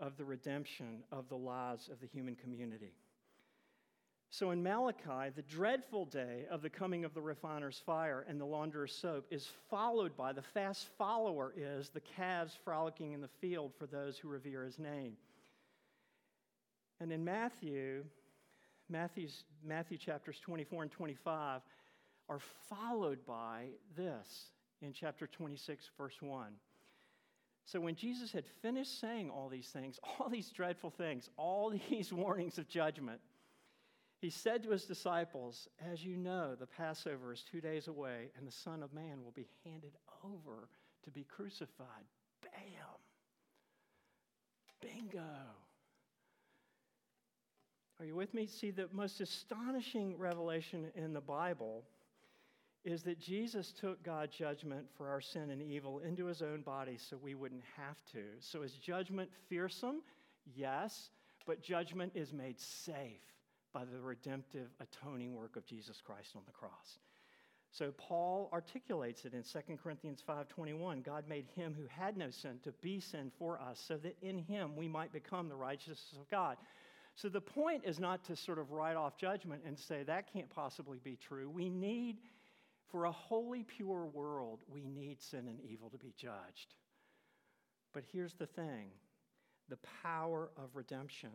of 0.00 0.16
the 0.16 0.24
redemption 0.24 1.04
of 1.12 1.28
the 1.28 1.36
lives 1.36 1.88
of 1.88 2.00
the 2.00 2.08
human 2.08 2.34
community. 2.34 2.94
So 4.30 4.50
in 4.50 4.64
Malachi, 4.64 5.30
the 5.36 5.42
dreadful 5.42 6.06
day 6.06 6.46
of 6.50 6.62
the 6.62 6.70
coming 6.70 7.04
of 7.04 7.14
the 7.14 7.20
refiner's 7.20 7.80
fire 7.86 8.24
and 8.28 8.40
the 8.40 8.46
launderer's 8.46 8.94
soap 8.96 9.26
is 9.30 9.48
followed 9.70 10.16
by 10.16 10.32
the 10.32 10.42
fast 10.42 10.88
follower 10.98 11.52
is 11.56 11.90
the 11.90 12.00
calves 12.00 12.58
frolicking 12.64 13.12
in 13.12 13.20
the 13.20 13.28
field 13.40 13.72
for 13.78 13.86
those 13.86 14.18
who 14.18 14.28
revere 14.28 14.64
his 14.64 14.80
name. 14.80 15.12
And 17.00 17.12
in 17.12 17.24
Matthew, 17.24 18.04
Matthew's, 18.88 19.44
Matthew 19.64 19.98
chapters 19.98 20.38
24 20.40 20.82
and 20.82 20.92
25 20.92 21.62
are 22.28 22.40
followed 22.68 23.24
by 23.26 23.66
this 23.96 24.50
in 24.80 24.92
chapter 24.92 25.26
26, 25.26 25.90
verse 25.96 26.20
1. 26.20 26.52
So 27.64 27.80
when 27.80 27.94
Jesus 27.94 28.32
had 28.32 28.44
finished 28.60 29.00
saying 29.00 29.30
all 29.30 29.48
these 29.48 29.68
things, 29.68 29.98
all 30.18 30.28
these 30.28 30.50
dreadful 30.50 30.90
things, 30.90 31.30
all 31.36 31.70
these 31.70 32.12
warnings 32.12 32.58
of 32.58 32.68
judgment, 32.68 33.20
he 34.20 34.30
said 34.30 34.62
to 34.62 34.70
his 34.70 34.84
disciples, 34.84 35.68
As 35.92 36.04
you 36.04 36.16
know, 36.16 36.54
the 36.54 36.66
Passover 36.66 37.32
is 37.32 37.42
two 37.42 37.60
days 37.60 37.88
away, 37.88 38.30
and 38.36 38.46
the 38.46 38.52
Son 38.52 38.82
of 38.82 38.92
Man 38.92 39.24
will 39.24 39.32
be 39.32 39.48
handed 39.64 39.96
over 40.24 40.68
to 41.02 41.10
be 41.10 41.24
crucified. 41.24 42.04
Bam! 42.40 43.00
Bingo! 44.80 45.20
Are 48.02 48.04
you 48.04 48.16
with 48.16 48.34
me? 48.34 48.48
See, 48.48 48.72
the 48.72 48.88
most 48.90 49.20
astonishing 49.20 50.18
revelation 50.18 50.90
in 50.96 51.12
the 51.12 51.20
Bible 51.20 51.84
is 52.84 53.04
that 53.04 53.20
Jesus 53.20 53.70
took 53.70 54.02
God's 54.02 54.36
judgment 54.36 54.86
for 54.96 55.08
our 55.08 55.20
sin 55.20 55.50
and 55.50 55.62
evil 55.62 56.00
into 56.00 56.24
his 56.24 56.42
own 56.42 56.62
body 56.62 56.98
so 56.98 57.16
we 57.16 57.36
wouldn't 57.36 57.62
have 57.76 57.94
to. 58.10 58.24
So 58.40 58.62
is 58.62 58.72
judgment 58.72 59.30
fearsome? 59.48 60.02
Yes, 60.52 61.10
but 61.46 61.62
judgment 61.62 62.10
is 62.16 62.32
made 62.32 62.58
safe 62.58 63.22
by 63.72 63.84
the 63.84 64.00
redemptive 64.00 64.70
atoning 64.80 65.36
work 65.36 65.54
of 65.54 65.64
Jesus 65.64 66.02
Christ 66.04 66.32
on 66.34 66.42
the 66.44 66.50
cross. 66.50 66.98
So 67.70 67.92
Paul 67.92 68.50
articulates 68.52 69.24
it 69.26 69.32
in 69.32 69.44
2 69.44 69.78
Corinthians 69.78 70.24
5:21, 70.28 71.02
God 71.02 71.28
made 71.28 71.46
him 71.54 71.72
who 71.72 71.86
had 71.86 72.16
no 72.16 72.30
sin 72.30 72.58
to 72.64 72.72
be 72.72 72.98
sin 72.98 73.30
for 73.38 73.60
us 73.60 73.78
so 73.78 73.96
that 73.98 74.16
in 74.22 74.38
him 74.38 74.74
we 74.74 74.88
might 74.88 75.12
become 75.12 75.48
the 75.48 75.54
righteousness 75.54 76.16
of 76.20 76.28
God. 76.28 76.56
So 77.14 77.28
the 77.28 77.40
point 77.40 77.82
is 77.84 78.00
not 78.00 78.24
to 78.24 78.36
sort 78.36 78.58
of 78.58 78.70
write 78.70 78.96
off 78.96 79.16
judgment 79.16 79.62
and 79.66 79.78
say 79.78 80.02
that 80.04 80.32
can't 80.32 80.48
possibly 80.50 80.98
be 81.02 81.16
true. 81.16 81.48
We 81.48 81.68
need 81.68 82.18
for 82.90 83.06
a 83.06 83.12
holy 83.12 83.62
pure 83.62 84.04
world, 84.04 84.60
we 84.68 84.84
need 84.84 85.20
sin 85.20 85.48
and 85.48 85.58
evil 85.60 85.88
to 85.90 85.98
be 85.98 86.12
judged. 86.16 86.74
But 87.94 88.04
here's 88.12 88.34
the 88.34 88.46
thing, 88.46 88.90
the 89.68 89.78
power 90.02 90.50
of 90.56 90.74
redemption 90.74 91.30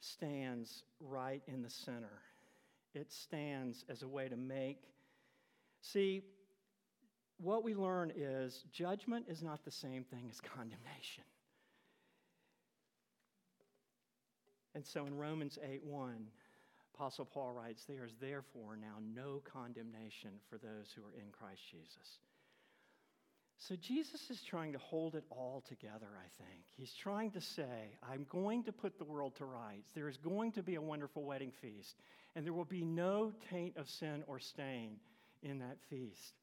stands 0.00 0.82
right 1.00 1.42
in 1.46 1.62
the 1.62 1.70
center. 1.70 2.20
It 2.94 3.10
stands 3.10 3.84
as 3.88 4.02
a 4.02 4.08
way 4.08 4.28
to 4.28 4.36
make. 4.36 4.82
See, 5.80 6.22
what 7.38 7.64
we 7.64 7.74
learn 7.74 8.12
is 8.14 8.64
judgment 8.70 9.26
is 9.28 9.42
not 9.42 9.64
the 9.64 9.70
same 9.70 10.04
thing 10.04 10.28
as 10.30 10.40
condemnation. 10.40 11.24
And 14.74 14.84
so 14.84 15.06
in 15.06 15.16
Romans 15.16 15.58
8 15.62 15.84
1, 15.84 16.26
Apostle 16.94 17.24
Paul 17.24 17.52
writes, 17.52 17.84
There 17.84 18.04
is 18.04 18.14
therefore 18.20 18.76
now 18.76 18.96
no 19.14 19.42
condemnation 19.50 20.30
for 20.48 20.58
those 20.58 20.92
who 20.94 21.02
are 21.02 21.14
in 21.14 21.30
Christ 21.32 21.62
Jesus. 21.70 22.18
So 23.58 23.76
Jesus 23.76 24.30
is 24.30 24.42
trying 24.42 24.72
to 24.72 24.78
hold 24.78 25.14
it 25.14 25.24
all 25.30 25.64
together, 25.66 26.08
I 26.18 26.42
think. 26.42 26.64
He's 26.76 26.92
trying 26.92 27.30
to 27.32 27.40
say, 27.40 27.96
I'm 28.02 28.26
going 28.28 28.64
to 28.64 28.72
put 28.72 28.98
the 28.98 29.04
world 29.04 29.36
to 29.36 29.44
rights. 29.44 29.90
There 29.94 30.08
is 30.08 30.16
going 30.16 30.52
to 30.52 30.62
be 30.62 30.74
a 30.74 30.82
wonderful 30.82 31.24
wedding 31.24 31.52
feast, 31.62 31.96
and 32.34 32.44
there 32.44 32.52
will 32.52 32.64
be 32.64 32.84
no 32.84 33.32
taint 33.50 33.76
of 33.76 33.88
sin 33.88 34.24
or 34.26 34.38
stain 34.38 34.96
in 35.42 35.60
that 35.60 35.78
feast. 35.88 36.34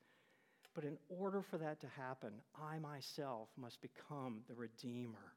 But 0.74 0.86
in 0.86 0.98
order 1.10 1.42
for 1.42 1.58
that 1.58 1.82
to 1.82 1.88
happen, 1.88 2.32
I 2.56 2.80
myself 2.80 3.50
must 3.58 3.82
become 3.82 4.42
the 4.48 4.56
redeemer 4.56 5.36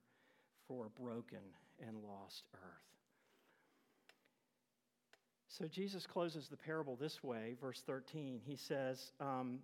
for 0.69 0.87
a 0.87 1.01
broken 1.01 1.39
and 1.87 1.97
lost 1.97 2.43
earth. 2.55 2.85
So 5.59 5.67
Jesus 5.69 6.07
closes 6.07 6.49
the 6.49 6.57
parable 6.57 6.97
this 6.97 7.23
way, 7.23 7.55
verse 7.61 7.81
13. 7.87 8.41
He 8.45 8.57
says, 8.57 9.13
um, 9.21 9.61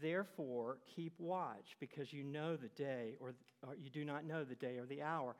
Therefore, 0.00 0.78
keep 0.94 1.14
watch, 1.18 1.76
because 1.80 2.12
you 2.12 2.22
know 2.22 2.56
the 2.56 2.68
day, 2.68 3.14
or, 3.20 3.34
or 3.66 3.74
you 3.74 3.90
do 3.90 4.04
not 4.04 4.24
know 4.24 4.44
the 4.44 4.54
day 4.54 4.76
or 4.76 4.86
the 4.86 5.02
hour. 5.02 5.34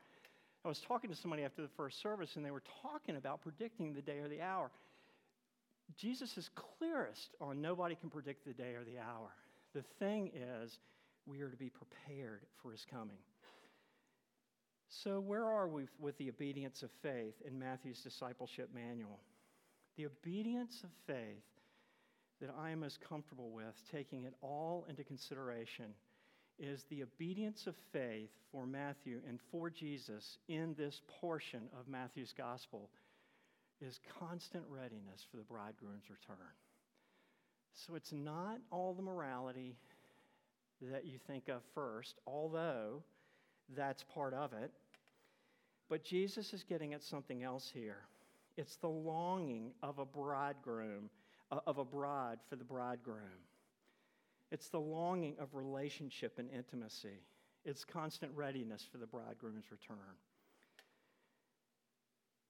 I 0.65 0.67
was 0.67 0.79
talking 0.87 1.09
to 1.09 1.15
somebody 1.15 1.43
after 1.43 1.61
the 1.61 1.69
first 1.77 2.01
service, 2.01 2.31
and 2.35 2.45
they 2.45 2.51
were 2.51 2.63
talking 2.81 3.15
about 3.15 3.41
predicting 3.41 3.93
the 3.93 4.01
day 4.01 4.19
or 4.19 4.27
the 4.27 4.41
hour. 4.41 4.71
Jesus 5.97 6.37
is 6.37 6.49
clearest 6.77 7.35
on 7.39 7.61
nobody 7.61 7.95
can 7.95 8.09
predict 8.09 8.45
the 8.45 8.53
day 8.53 8.75
or 8.75 8.83
the 8.83 8.99
hour. 8.99 9.29
The 9.73 9.83
thing 9.99 10.31
is, 10.35 10.77
we 11.25 11.41
are 11.41 11.49
to 11.49 11.57
be 11.57 11.69
prepared 11.69 12.41
for 12.61 12.71
his 12.71 12.85
coming. 12.91 13.17
So, 14.91 15.21
where 15.21 15.45
are 15.45 15.69
we 15.69 15.85
with 15.99 16.17
the 16.17 16.27
obedience 16.27 16.83
of 16.83 16.89
faith 17.01 17.35
in 17.47 17.57
Matthew's 17.57 18.01
discipleship 18.01 18.69
manual? 18.75 19.21
The 19.95 20.05
obedience 20.05 20.81
of 20.83 20.89
faith 21.07 21.43
that 22.41 22.53
I 22.59 22.71
am 22.71 22.81
most 22.81 22.99
comfortable 23.07 23.51
with, 23.51 23.73
taking 23.89 24.25
it 24.25 24.33
all 24.41 24.85
into 24.89 25.05
consideration, 25.05 25.85
is 26.59 26.83
the 26.89 27.03
obedience 27.03 27.67
of 27.67 27.75
faith 27.93 28.31
for 28.51 28.65
Matthew 28.65 29.21
and 29.27 29.39
for 29.49 29.69
Jesus 29.69 30.37
in 30.49 30.75
this 30.77 31.01
portion 31.21 31.61
of 31.79 31.87
Matthew's 31.87 32.33
gospel 32.37 32.89
is 33.79 33.97
constant 34.19 34.65
readiness 34.67 35.25
for 35.31 35.37
the 35.37 35.43
bridegroom's 35.43 36.09
return. 36.09 36.51
So 37.73 37.95
it's 37.95 38.11
not 38.11 38.59
all 38.71 38.93
the 38.93 39.01
morality 39.01 39.77
that 40.81 41.05
you 41.05 41.17
think 41.27 41.47
of 41.47 41.61
first, 41.73 42.15
although 42.27 43.03
that's 43.75 44.03
part 44.13 44.33
of 44.33 44.51
it. 44.53 44.71
But 45.91 46.05
Jesus 46.05 46.53
is 46.53 46.63
getting 46.63 46.93
at 46.93 47.03
something 47.03 47.43
else 47.43 47.69
here. 47.73 47.97
It's 48.55 48.77
the 48.77 48.87
longing 48.87 49.73
of 49.83 49.99
a 49.99 50.05
bridegroom, 50.05 51.09
uh, 51.51 51.59
of 51.67 51.79
a 51.79 51.83
bride 51.83 52.37
for 52.49 52.55
the 52.55 52.63
bridegroom. 52.63 53.43
It's 54.51 54.69
the 54.69 54.79
longing 54.79 55.35
of 55.37 55.53
relationship 55.53 56.39
and 56.39 56.49
intimacy. 56.49 57.19
It's 57.65 57.83
constant 57.83 58.31
readiness 58.33 58.87
for 58.89 58.99
the 58.99 59.05
bridegroom's 59.05 59.69
return. 59.69 60.15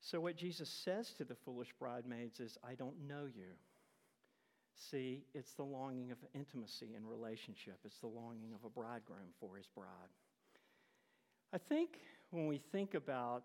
So, 0.02 0.22
what 0.22 0.36
Jesus 0.36 0.70
says 0.70 1.12
to 1.18 1.24
the 1.24 1.36
foolish 1.44 1.74
bridesmaids 1.80 2.40
is, 2.40 2.60
I 2.64 2.76
don't 2.76 3.08
know 3.08 3.26
you. 3.26 3.54
See, 4.92 5.24
it's 5.34 5.54
the 5.54 5.64
longing 5.64 6.12
of 6.12 6.20
intimacy 6.36 6.94
and 6.96 7.10
relationship, 7.10 7.80
it's 7.86 8.00
the 8.02 8.08
longing 8.08 8.54
of 8.54 8.64
a 8.64 8.70
bridegroom 8.70 9.34
for 9.40 9.58
his 9.58 9.66
bride. 9.76 10.12
I 11.52 11.58
think 11.58 11.98
when 12.32 12.48
we 12.48 12.58
think 12.72 12.94
about 12.94 13.44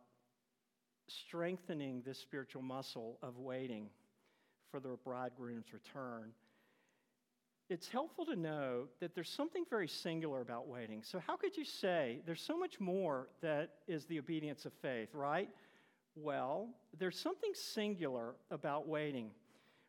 strengthening 1.09 2.03
this 2.05 2.19
spiritual 2.19 2.63
muscle 2.63 3.19
of 3.23 3.39
waiting 3.39 3.89
for 4.71 4.81
the 4.81 4.97
bridegroom's 5.05 5.73
return, 5.73 6.31
it's 7.69 7.89
helpful 7.89 8.25
to 8.27 8.37
know 8.37 8.85
that 9.01 9.15
there's 9.15 9.29
something 9.29 9.65
very 9.69 9.89
singular 9.89 10.41
about 10.41 10.69
waiting. 10.69 11.03
So, 11.03 11.19
how 11.19 11.37
could 11.37 11.57
you 11.57 11.65
say 11.65 12.21
there's 12.25 12.41
so 12.41 12.57
much 12.57 12.79
more 12.79 13.29
that 13.43 13.71
is 13.89 14.05
the 14.07 14.21
obedience 14.21 14.67
of 14.67 14.73
faith, 14.75 15.09
right? 15.15 15.49
Well, 16.15 16.69
there's 16.97 17.19
something 17.19 17.51
singular 17.55 18.37
about 18.51 18.87
waiting. 18.87 19.31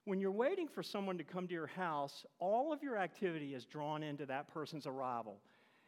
When 0.06 0.20
you're 0.20 0.32
waiting 0.32 0.68
for 0.68 0.82
someone 0.82 1.18
to 1.20 1.24
come 1.24 1.48
to 1.48 1.54
your 1.54 1.68
house, 1.68 2.26
all 2.40 2.74
of 2.74 2.82
your 2.82 2.98
activity 2.98 3.54
is 3.54 3.66
drawn 3.66 4.02
into 4.02 4.26
that 4.26 4.52
person's 4.52 4.88
arrival. 4.88 5.38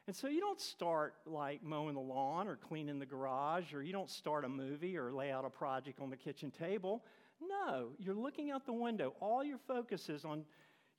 And 0.09 0.15
so 0.15 0.27
you 0.27 0.39
don't 0.39 0.59
start 0.59 1.13
like 1.27 1.61
mowing 1.61 1.93
the 1.93 2.01
lawn 2.01 2.47
or 2.47 2.55
cleaning 2.55 2.97
the 2.97 3.05
garage, 3.05 3.75
or 3.75 3.83
you 3.83 3.93
don't 3.93 4.09
start 4.09 4.43
a 4.43 4.49
movie 4.49 4.97
or 4.97 5.13
lay 5.13 5.29
out 5.29 5.45
a 5.45 5.51
project 5.51 6.01
on 6.01 6.09
the 6.09 6.17
kitchen 6.17 6.49
table. 6.49 7.03
No, 7.39 7.89
you're 7.99 8.15
looking 8.15 8.49
out 8.49 8.65
the 8.65 8.73
window. 8.73 9.13
All 9.19 9.43
your 9.43 9.59
focus 9.67 10.09
is 10.09 10.25
on 10.25 10.45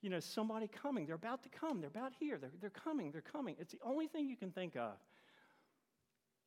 you 0.01 0.09
know, 0.09 0.21
somebody 0.21 0.69
coming. 0.69 1.05
They're 1.05 1.15
about 1.15 1.43
to 1.43 1.49
come. 1.49 1.81
They're 1.81 1.89
about 1.89 2.13
here. 2.17 2.37
They're, 2.37 2.53
they're 2.61 2.69
coming. 2.69 3.11
They're 3.11 3.19
coming. 3.19 3.57
It's 3.59 3.73
the 3.73 3.81
only 3.83 4.07
thing 4.07 4.29
you 4.29 4.37
can 4.37 4.49
think 4.49 4.77
of. 4.77 4.93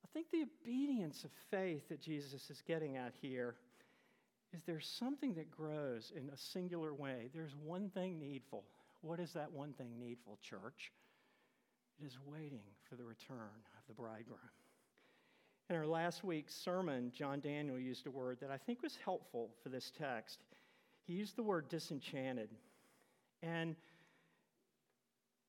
I 0.03 0.09
think 0.15 0.31
the 0.31 0.47
obedience 0.65 1.23
of 1.23 1.33
faith 1.51 1.87
that 1.91 2.01
Jesus 2.01 2.49
is 2.49 2.63
getting 2.67 2.97
at 2.97 3.13
here 3.21 3.57
is 4.55 4.63
there's 4.63 4.87
something 4.87 5.35
that 5.35 5.51
grows 5.51 6.15
in 6.17 6.31
a 6.31 6.37
singular 6.39 6.95
way. 6.95 7.29
There's 7.35 7.55
one 7.63 7.91
thing 7.91 8.19
needful. 8.19 8.65
What 9.03 9.21
is 9.21 9.35
that 9.35 9.53
one 9.53 9.75
thing 9.75 9.91
needful, 10.01 10.39
church? 10.41 10.93
It 12.01 12.07
is 12.07 12.19
waiting 12.27 12.63
for 12.89 12.97
the 12.97 13.05
return 13.05 13.39
of 13.39 13.87
the 13.87 13.95
bridegroom. 13.95 14.39
In 15.71 15.77
our 15.77 15.87
last 15.87 16.25
week's 16.25 16.55
sermon, 16.55 17.11
John 17.15 17.41
Daniel 17.41 17.79
used 17.79 18.07
a 18.07 18.11
word 18.11 18.39
that 18.41 18.51
I 18.51 18.59
think 18.59 18.83
was 18.83 18.99
helpful 19.03 19.51
for 19.63 19.71
this 19.71 19.91
text. 19.97 20.41
He 21.07 21.15
used 21.15 21.37
the 21.37 21.43
word 21.43 21.69
disenchanted. 21.69 22.51
And, 23.43 23.77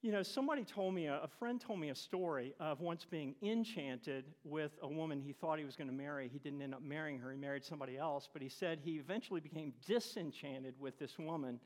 you 0.01 0.11
know, 0.11 0.23
somebody 0.23 0.63
told 0.63 0.93
me, 0.93 1.07
a, 1.07 1.27
friend 1.39 1.59
told 1.59 1.79
me 1.79 1.89
a 1.89 1.95
story 1.95 2.53
of 2.59 2.79
once 2.79 3.05
being 3.05 3.35
enchanted 3.41 4.25
with 4.45 4.71
a 4.81 4.87
woman 4.87 5.19
he 5.19 5.33
thought 5.33 5.59
he 5.59 5.65
was 5.65 5.75
going 5.75 5.89
to 5.89 5.93
marry. 5.93 6.29
He 6.31 6.39
didn't 6.39 6.61
end 6.61 6.73
up 6.73 6.81
marrying 6.81 7.19
her, 7.19 7.31
he 7.31 7.37
married 7.37 7.65
somebody 7.65 7.97
else. 7.97 8.29
But 8.31 8.41
he 8.41 8.49
said 8.49 8.79
he 8.81 8.93
eventually 8.93 9.41
became 9.41 9.73
disenchanted 9.85 10.75
with 10.79 10.97
this 10.99 11.17
woman 11.17 11.59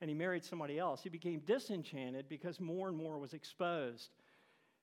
and 0.00 0.08
he 0.08 0.14
married 0.14 0.44
somebody 0.44 0.78
else. 0.78 1.02
He 1.02 1.08
became 1.08 1.40
disenchanted 1.40 2.28
because 2.28 2.60
more 2.60 2.88
and 2.88 2.96
more 2.96 3.18
was 3.18 3.34
exposed. 3.34 4.10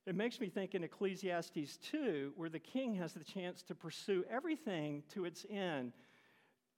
It 0.05 0.15
makes 0.15 0.39
me 0.39 0.49
think 0.49 0.75
in 0.75 0.83
Ecclesiastes 0.83 1.77
2, 1.77 2.33
where 2.35 2.49
the 2.49 2.59
king 2.59 2.93
has 2.95 3.13
the 3.13 3.23
chance 3.23 3.63
to 3.63 3.75
pursue 3.75 4.23
everything 4.29 5.03
to 5.13 5.25
its 5.25 5.45
end 5.49 5.93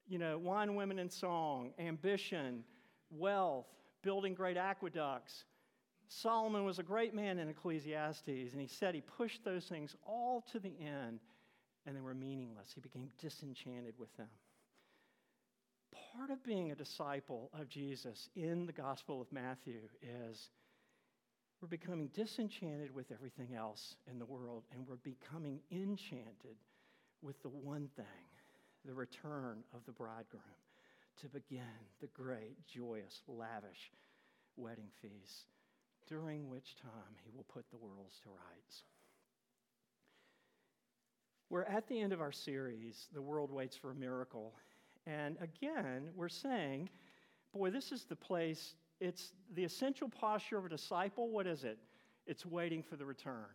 you 0.07 0.17
know, 0.17 0.37
wine, 0.37 0.75
women, 0.75 0.99
and 0.99 1.11
song, 1.11 1.71
ambition, 1.79 2.63
wealth, 3.09 3.67
building 4.03 4.33
great 4.33 4.57
aqueducts. 4.57 5.43
Solomon 6.07 6.63
was 6.63 6.79
a 6.79 6.83
great 6.83 7.13
man 7.13 7.39
in 7.39 7.49
Ecclesiastes, 7.49 8.51
and 8.53 8.61
he 8.61 8.67
said 8.67 8.95
he 8.95 9.01
pushed 9.01 9.43
those 9.43 9.65
things 9.65 9.95
all 10.05 10.45
to 10.51 10.59
the 10.59 10.73
end, 10.79 11.19
and 11.85 11.95
they 11.95 12.01
were 12.01 12.13
meaningless. 12.13 12.71
He 12.73 12.79
became 12.79 13.09
disenchanted 13.19 13.95
with 13.97 14.15
them. 14.15 14.29
Part 16.15 16.29
of 16.31 16.43
being 16.43 16.71
a 16.71 16.75
disciple 16.75 17.49
of 17.53 17.69
Jesus 17.69 18.29
in 18.35 18.65
the 18.65 18.73
Gospel 18.73 19.21
of 19.21 19.31
Matthew 19.31 19.81
is 20.01 20.49
we're 21.61 21.67
becoming 21.67 22.09
disenchanted 22.13 22.93
with 22.93 23.11
everything 23.11 23.55
else 23.55 23.95
in 24.09 24.19
the 24.19 24.25
world, 24.25 24.63
and 24.71 24.87
we're 24.87 24.95
becoming 24.97 25.59
enchanted 25.71 26.57
with 27.21 27.41
the 27.41 27.49
one 27.49 27.89
thing 27.95 28.05
the 28.85 28.93
return 28.93 29.63
of 29.73 29.81
the 29.85 29.91
bridegroom 29.91 30.43
to 31.21 31.27
begin 31.27 31.61
the 31.99 32.07
great, 32.07 32.55
joyous, 32.67 33.21
lavish 33.27 33.91
wedding 34.55 34.89
feast, 35.01 35.51
during 36.07 36.49
which 36.49 36.75
time 36.81 37.15
he 37.23 37.31
will 37.35 37.45
put 37.51 37.65
the 37.69 37.77
worlds 37.77 38.19
to 38.23 38.29
rights. 38.29 38.83
We're 41.49 41.63
at 41.63 41.87
the 41.87 41.99
end 41.99 42.13
of 42.13 42.21
our 42.21 42.31
series, 42.31 43.07
The 43.13 43.21
World 43.21 43.51
Waits 43.51 43.77
for 43.77 43.91
a 43.91 43.95
Miracle. 43.95 44.53
And 45.07 45.37
again, 45.41 46.09
we're 46.15 46.27
saying, 46.27 46.89
boy, 47.53 47.69
this 47.69 47.91
is 47.93 48.03
the 48.03 48.15
place, 48.15 48.75
it's 48.99 49.31
the 49.55 49.63
essential 49.63 50.09
posture 50.09 50.57
of 50.57 50.65
a 50.65 50.69
disciple. 50.69 51.29
What 51.29 51.47
is 51.47 51.63
it? 51.63 51.77
It's 52.25 52.45
waiting 52.45 52.83
for 52.83 52.97
the 52.97 53.05
return. 53.05 53.45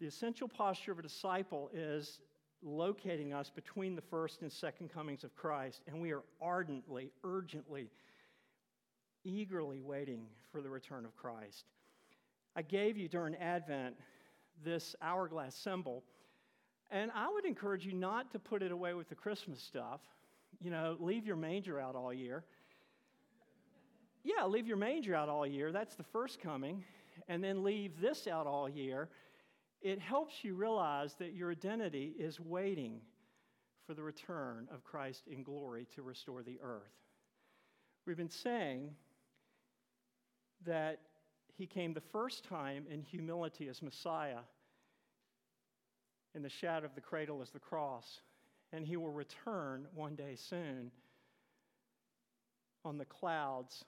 The 0.00 0.06
essential 0.06 0.48
posture 0.48 0.90
of 0.90 0.98
a 0.98 1.02
disciple 1.02 1.70
is 1.72 2.18
locating 2.62 3.32
us 3.32 3.50
between 3.50 3.94
the 3.94 4.02
first 4.02 4.42
and 4.42 4.50
second 4.50 4.92
comings 4.92 5.22
of 5.22 5.34
Christ, 5.36 5.82
and 5.86 6.00
we 6.00 6.12
are 6.12 6.22
ardently, 6.42 7.12
urgently, 7.22 7.88
eagerly 9.24 9.80
waiting 9.80 10.26
for 10.50 10.60
the 10.60 10.68
return 10.68 11.04
of 11.04 11.16
Christ. 11.16 11.66
I 12.56 12.62
gave 12.62 12.96
you 12.96 13.08
during 13.08 13.36
Advent 13.36 13.94
this 14.64 14.96
hourglass 15.00 15.54
symbol, 15.54 16.02
and 16.90 17.10
I 17.14 17.28
would 17.32 17.44
encourage 17.44 17.84
you 17.84 17.92
not 17.92 18.30
to 18.32 18.38
put 18.38 18.62
it 18.62 18.72
away 18.72 18.94
with 18.94 19.08
the 19.08 19.14
Christmas 19.14 19.62
stuff. 19.62 20.00
You 20.60 20.70
know, 20.70 20.96
leave 20.98 21.26
your 21.26 21.36
manger 21.36 21.80
out 21.80 21.94
all 21.94 22.12
year. 22.12 22.44
Yeah, 24.24 24.44
leave 24.46 24.66
your 24.66 24.76
manger 24.76 25.14
out 25.14 25.28
all 25.28 25.46
year. 25.46 25.72
That's 25.72 25.94
the 25.94 26.02
first 26.02 26.40
coming. 26.40 26.84
And 27.28 27.42
then 27.42 27.62
leave 27.62 28.00
this 28.00 28.26
out 28.26 28.46
all 28.46 28.68
year 28.68 29.08
it 29.82 29.98
helps 29.98 30.44
you 30.44 30.54
realize 30.54 31.14
that 31.14 31.34
your 31.34 31.50
identity 31.50 32.14
is 32.18 32.38
waiting 32.38 33.00
for 33.86 33.94
the 33.94 34.02
return 34.02 34.68
of 34.72 34.84
Christ 34.84 35.26
in 35.26 35.42
glory 35.42 35.86
to 35.94 36.02
restore 36.02 36.42
the 36.42 36.58
earth. 36.62 36.92
We've 38.06 38.16
been 38.16 38.28
saying 38.28 38.90
that 40.66 41.00
he 41.56 41.66
came 41.66 41.94
the 41.94 42.00
first 42.00 42.44
time 42.44 42.84
in 42.90 43.02
humility 43.02 43.68
as 43.68 43.82
Messiah, 43.82 44.40
in 46.34 46.42
the 46.42 46.48
shadow 46.48 46.86
of 46.86 46.94
the 46.94 47.00
cradle 47.00 47.42
is 47.42 47.50
the 47.50 47.58
cross, 47.58 48.20
and 48.72 48.86
he 48.86 48.96
will 48.96 49.10
return 49.10 49.86
one 49.94 50.14
day 50.14 50.36
soon 50.36 50.90
on 52.84 52.98
the 52.98 53.04
clouds 53.04 53.84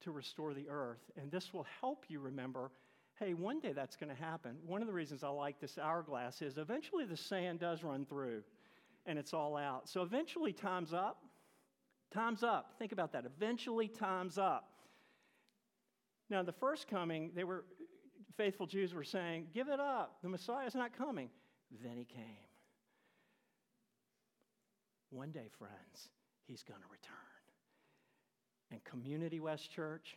to 0.00 0.10
restore 0.10 0.54
the 0.54 0.68
earth. 0.68 1.10
And 1.16 1.30
this 1.30 1.52
will 1.52 1.66
help 1.80 2.04
you 2.08 2.20
remember 2.20 2.70
hey, 3.20 3.32
one 3.32 3.60
day 3.60 3.72
that's 3.72 3.94
going 3.94 4.14
to 4.14 4.20
happen. 4.20 4.56
One 4.66 4.80
of 4.80 4.88
the 4.88 4.92
reasons 4.92 5.22
I 5.22 5.28
like 5.28 5.60
this 5.60 5.78
hourglass 5.78 6.42
is 6.42 6.58
eventually 6.58 7.04
the 7.04 7.16
sand 7.16 7.60
does 7.60 7.84
run 7.84 8.04
through 8.04 8.42
and 9.06 9.18
it's 9.18 9.32
all 9.32 9.56
out. 9.56 9.88
So 9.88 10.02
eventually, 10.02 10.52
time's 10.52 10.92
up. 10.92 11.22
Time's 12.12 12.42
up. 12.42 12.74
Think 12.78 12.92
about 12.92 13.12
that. 13.12 13.24
Eventually, 13.24 13.88
time's 13.88 14.38
up. 14.38 14.70
Now, 16.30 16.42
the 16.42 16.52
first 16.52 16.88
coming, 16.88 17.30
they 17.34 17.44
were 17.44 17.64
faithful 18.36 18.66
Jews 18.66 18.94
were 18.94 19.04
saying, 19.04 19.48
"Give 19.52 19.68
it 19.68 19.78
up. 19.78 20.18
The 20.22 20.28
Messiah's 20.28 20.74
not 20.74 20.92
coming." 20.96 21.30
Then 21.82 21.96
he 21.96 22.04
came. 22.04 22.24
One 25.10 25.30
day, 25.30 25.48
friends, 25.58 26.08
he's 26.46 26.62
going 26.62 26.80
to 26.80 26.86
return. 26.90 27.14
And 28.70 28.82
Community 28.84 29.40
West 29.40 29.70
Church, 29.70 30.16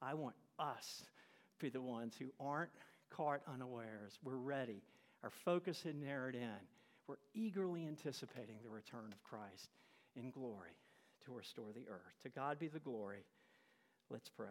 I 0.00 0.14
want 0.14 0.34
us 0.58 1.04
to 1.58 1.64
be 1.64 1.70
the 1.70 1.80
ones 1.80 2.14
who 2.18 2.26
aren't 2.40 2.70
caught 3.10 3.40
unawares. 3.52 4.18
We're 4.24 4.36
ready. 4.36 4.82
Our 5.22 5.30
focus 5.44 5.84
is 5.84 5.94
narrowed 5.94 6.34
in. 6.34 6.50
We're 7.06 7.16
eagerly 7.34 7.86
anticipating 7.86 8.56
the 8.62 8.70
return 8.70 9.12
of 9.12 9.22
Christ 9.22 9.70
in 10.16 10.30
glory 10.30 10.76
to 11.26 11.32
restore 11.32 11.72
the 11.74 11.86
earth. 11.88 12.14
To 12.22 12.28
God 12.28 12.58
be 12.58 12.68
the 12.68 12.78
glory. 12.78 13.24
Let's 14.10 14.28
pray. 14.28 14.48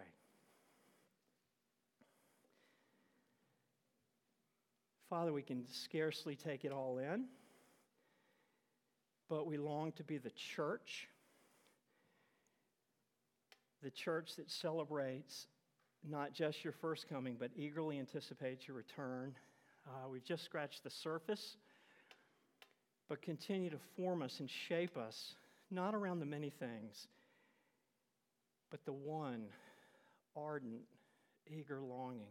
Father, 5.11 5.33
we 5.33 5.41
can 5.41 5.65
scarcely 5.69 6.37
take 6.37 6.63
it 6.63 6.71
all 6.71 6.97
in, 6.97 7.25
but 9.27 9.45
we 9.45 9.57
long 9.57 9.91
to 9.91 10.05
be 10.05 10.17
the 10.17 10.31
church 10.55 11.09
the 13.83 13.89
church 13.89 14.37
that 14.37 14.49
celebrates 14.49 15.47
not 16.09 16.33
just 16.33 16.63
your 16.63 16.71
first 16.71 17.09
coming, 17.09 17.35
but 17.37 17.49
eagerly 17.57 17.99
anticipates 17.99 18.67
your 18.69 18.77
return. 18.77 19.35
Uh, 19.85 20.07
we've 20.07 20.23
just 20.23 20.45
scratched 20.45 20.81
the 20.83 20.89
surface, 20.89 21.57
but 23.09 23.21
continue 23.21 23.69
to 23.69 23.79
form 23.97 24.21
us 24.21 24.39
and 24.39 24.49
shape 24.49 24.95
us, 24.95 25.33
not 25.71 25.93
around 25.93 26.19
the 26.19 26.25
many 26.25 26.51
things, 26.51 27.07
but 28.69 28.79
the 28.85 28.93
one 28.93 29.43
ardent, 30.37 30.83
eager 31.49 31.81
longing 31.81 32.27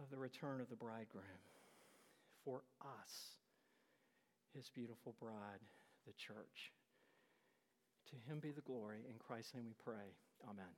of 0.00 0.10
the 0.10 0.16
return 0.16 0.60
of 0.60 0.68
the 0.68 0.76
bridegroom 0.76 1.24
for 2.44 2.62
us, 2.80 3.36
his 4.54 4.70
beautiful 4.74 5.14
bride, 5.20 5.62
the 6.06 6.12
church. 6.14 6.72
To 8.10 8.16
him 8.30 8.40
be 8.40 8.50
the 8.50 8.62
glory. 8.62 9.04
In 9.08 9.18
Christ's 9.18 9.54
name 9.54 9.64
we 9.66 9.74
pray. 9.84 10.16
Amen. 10.48 10.72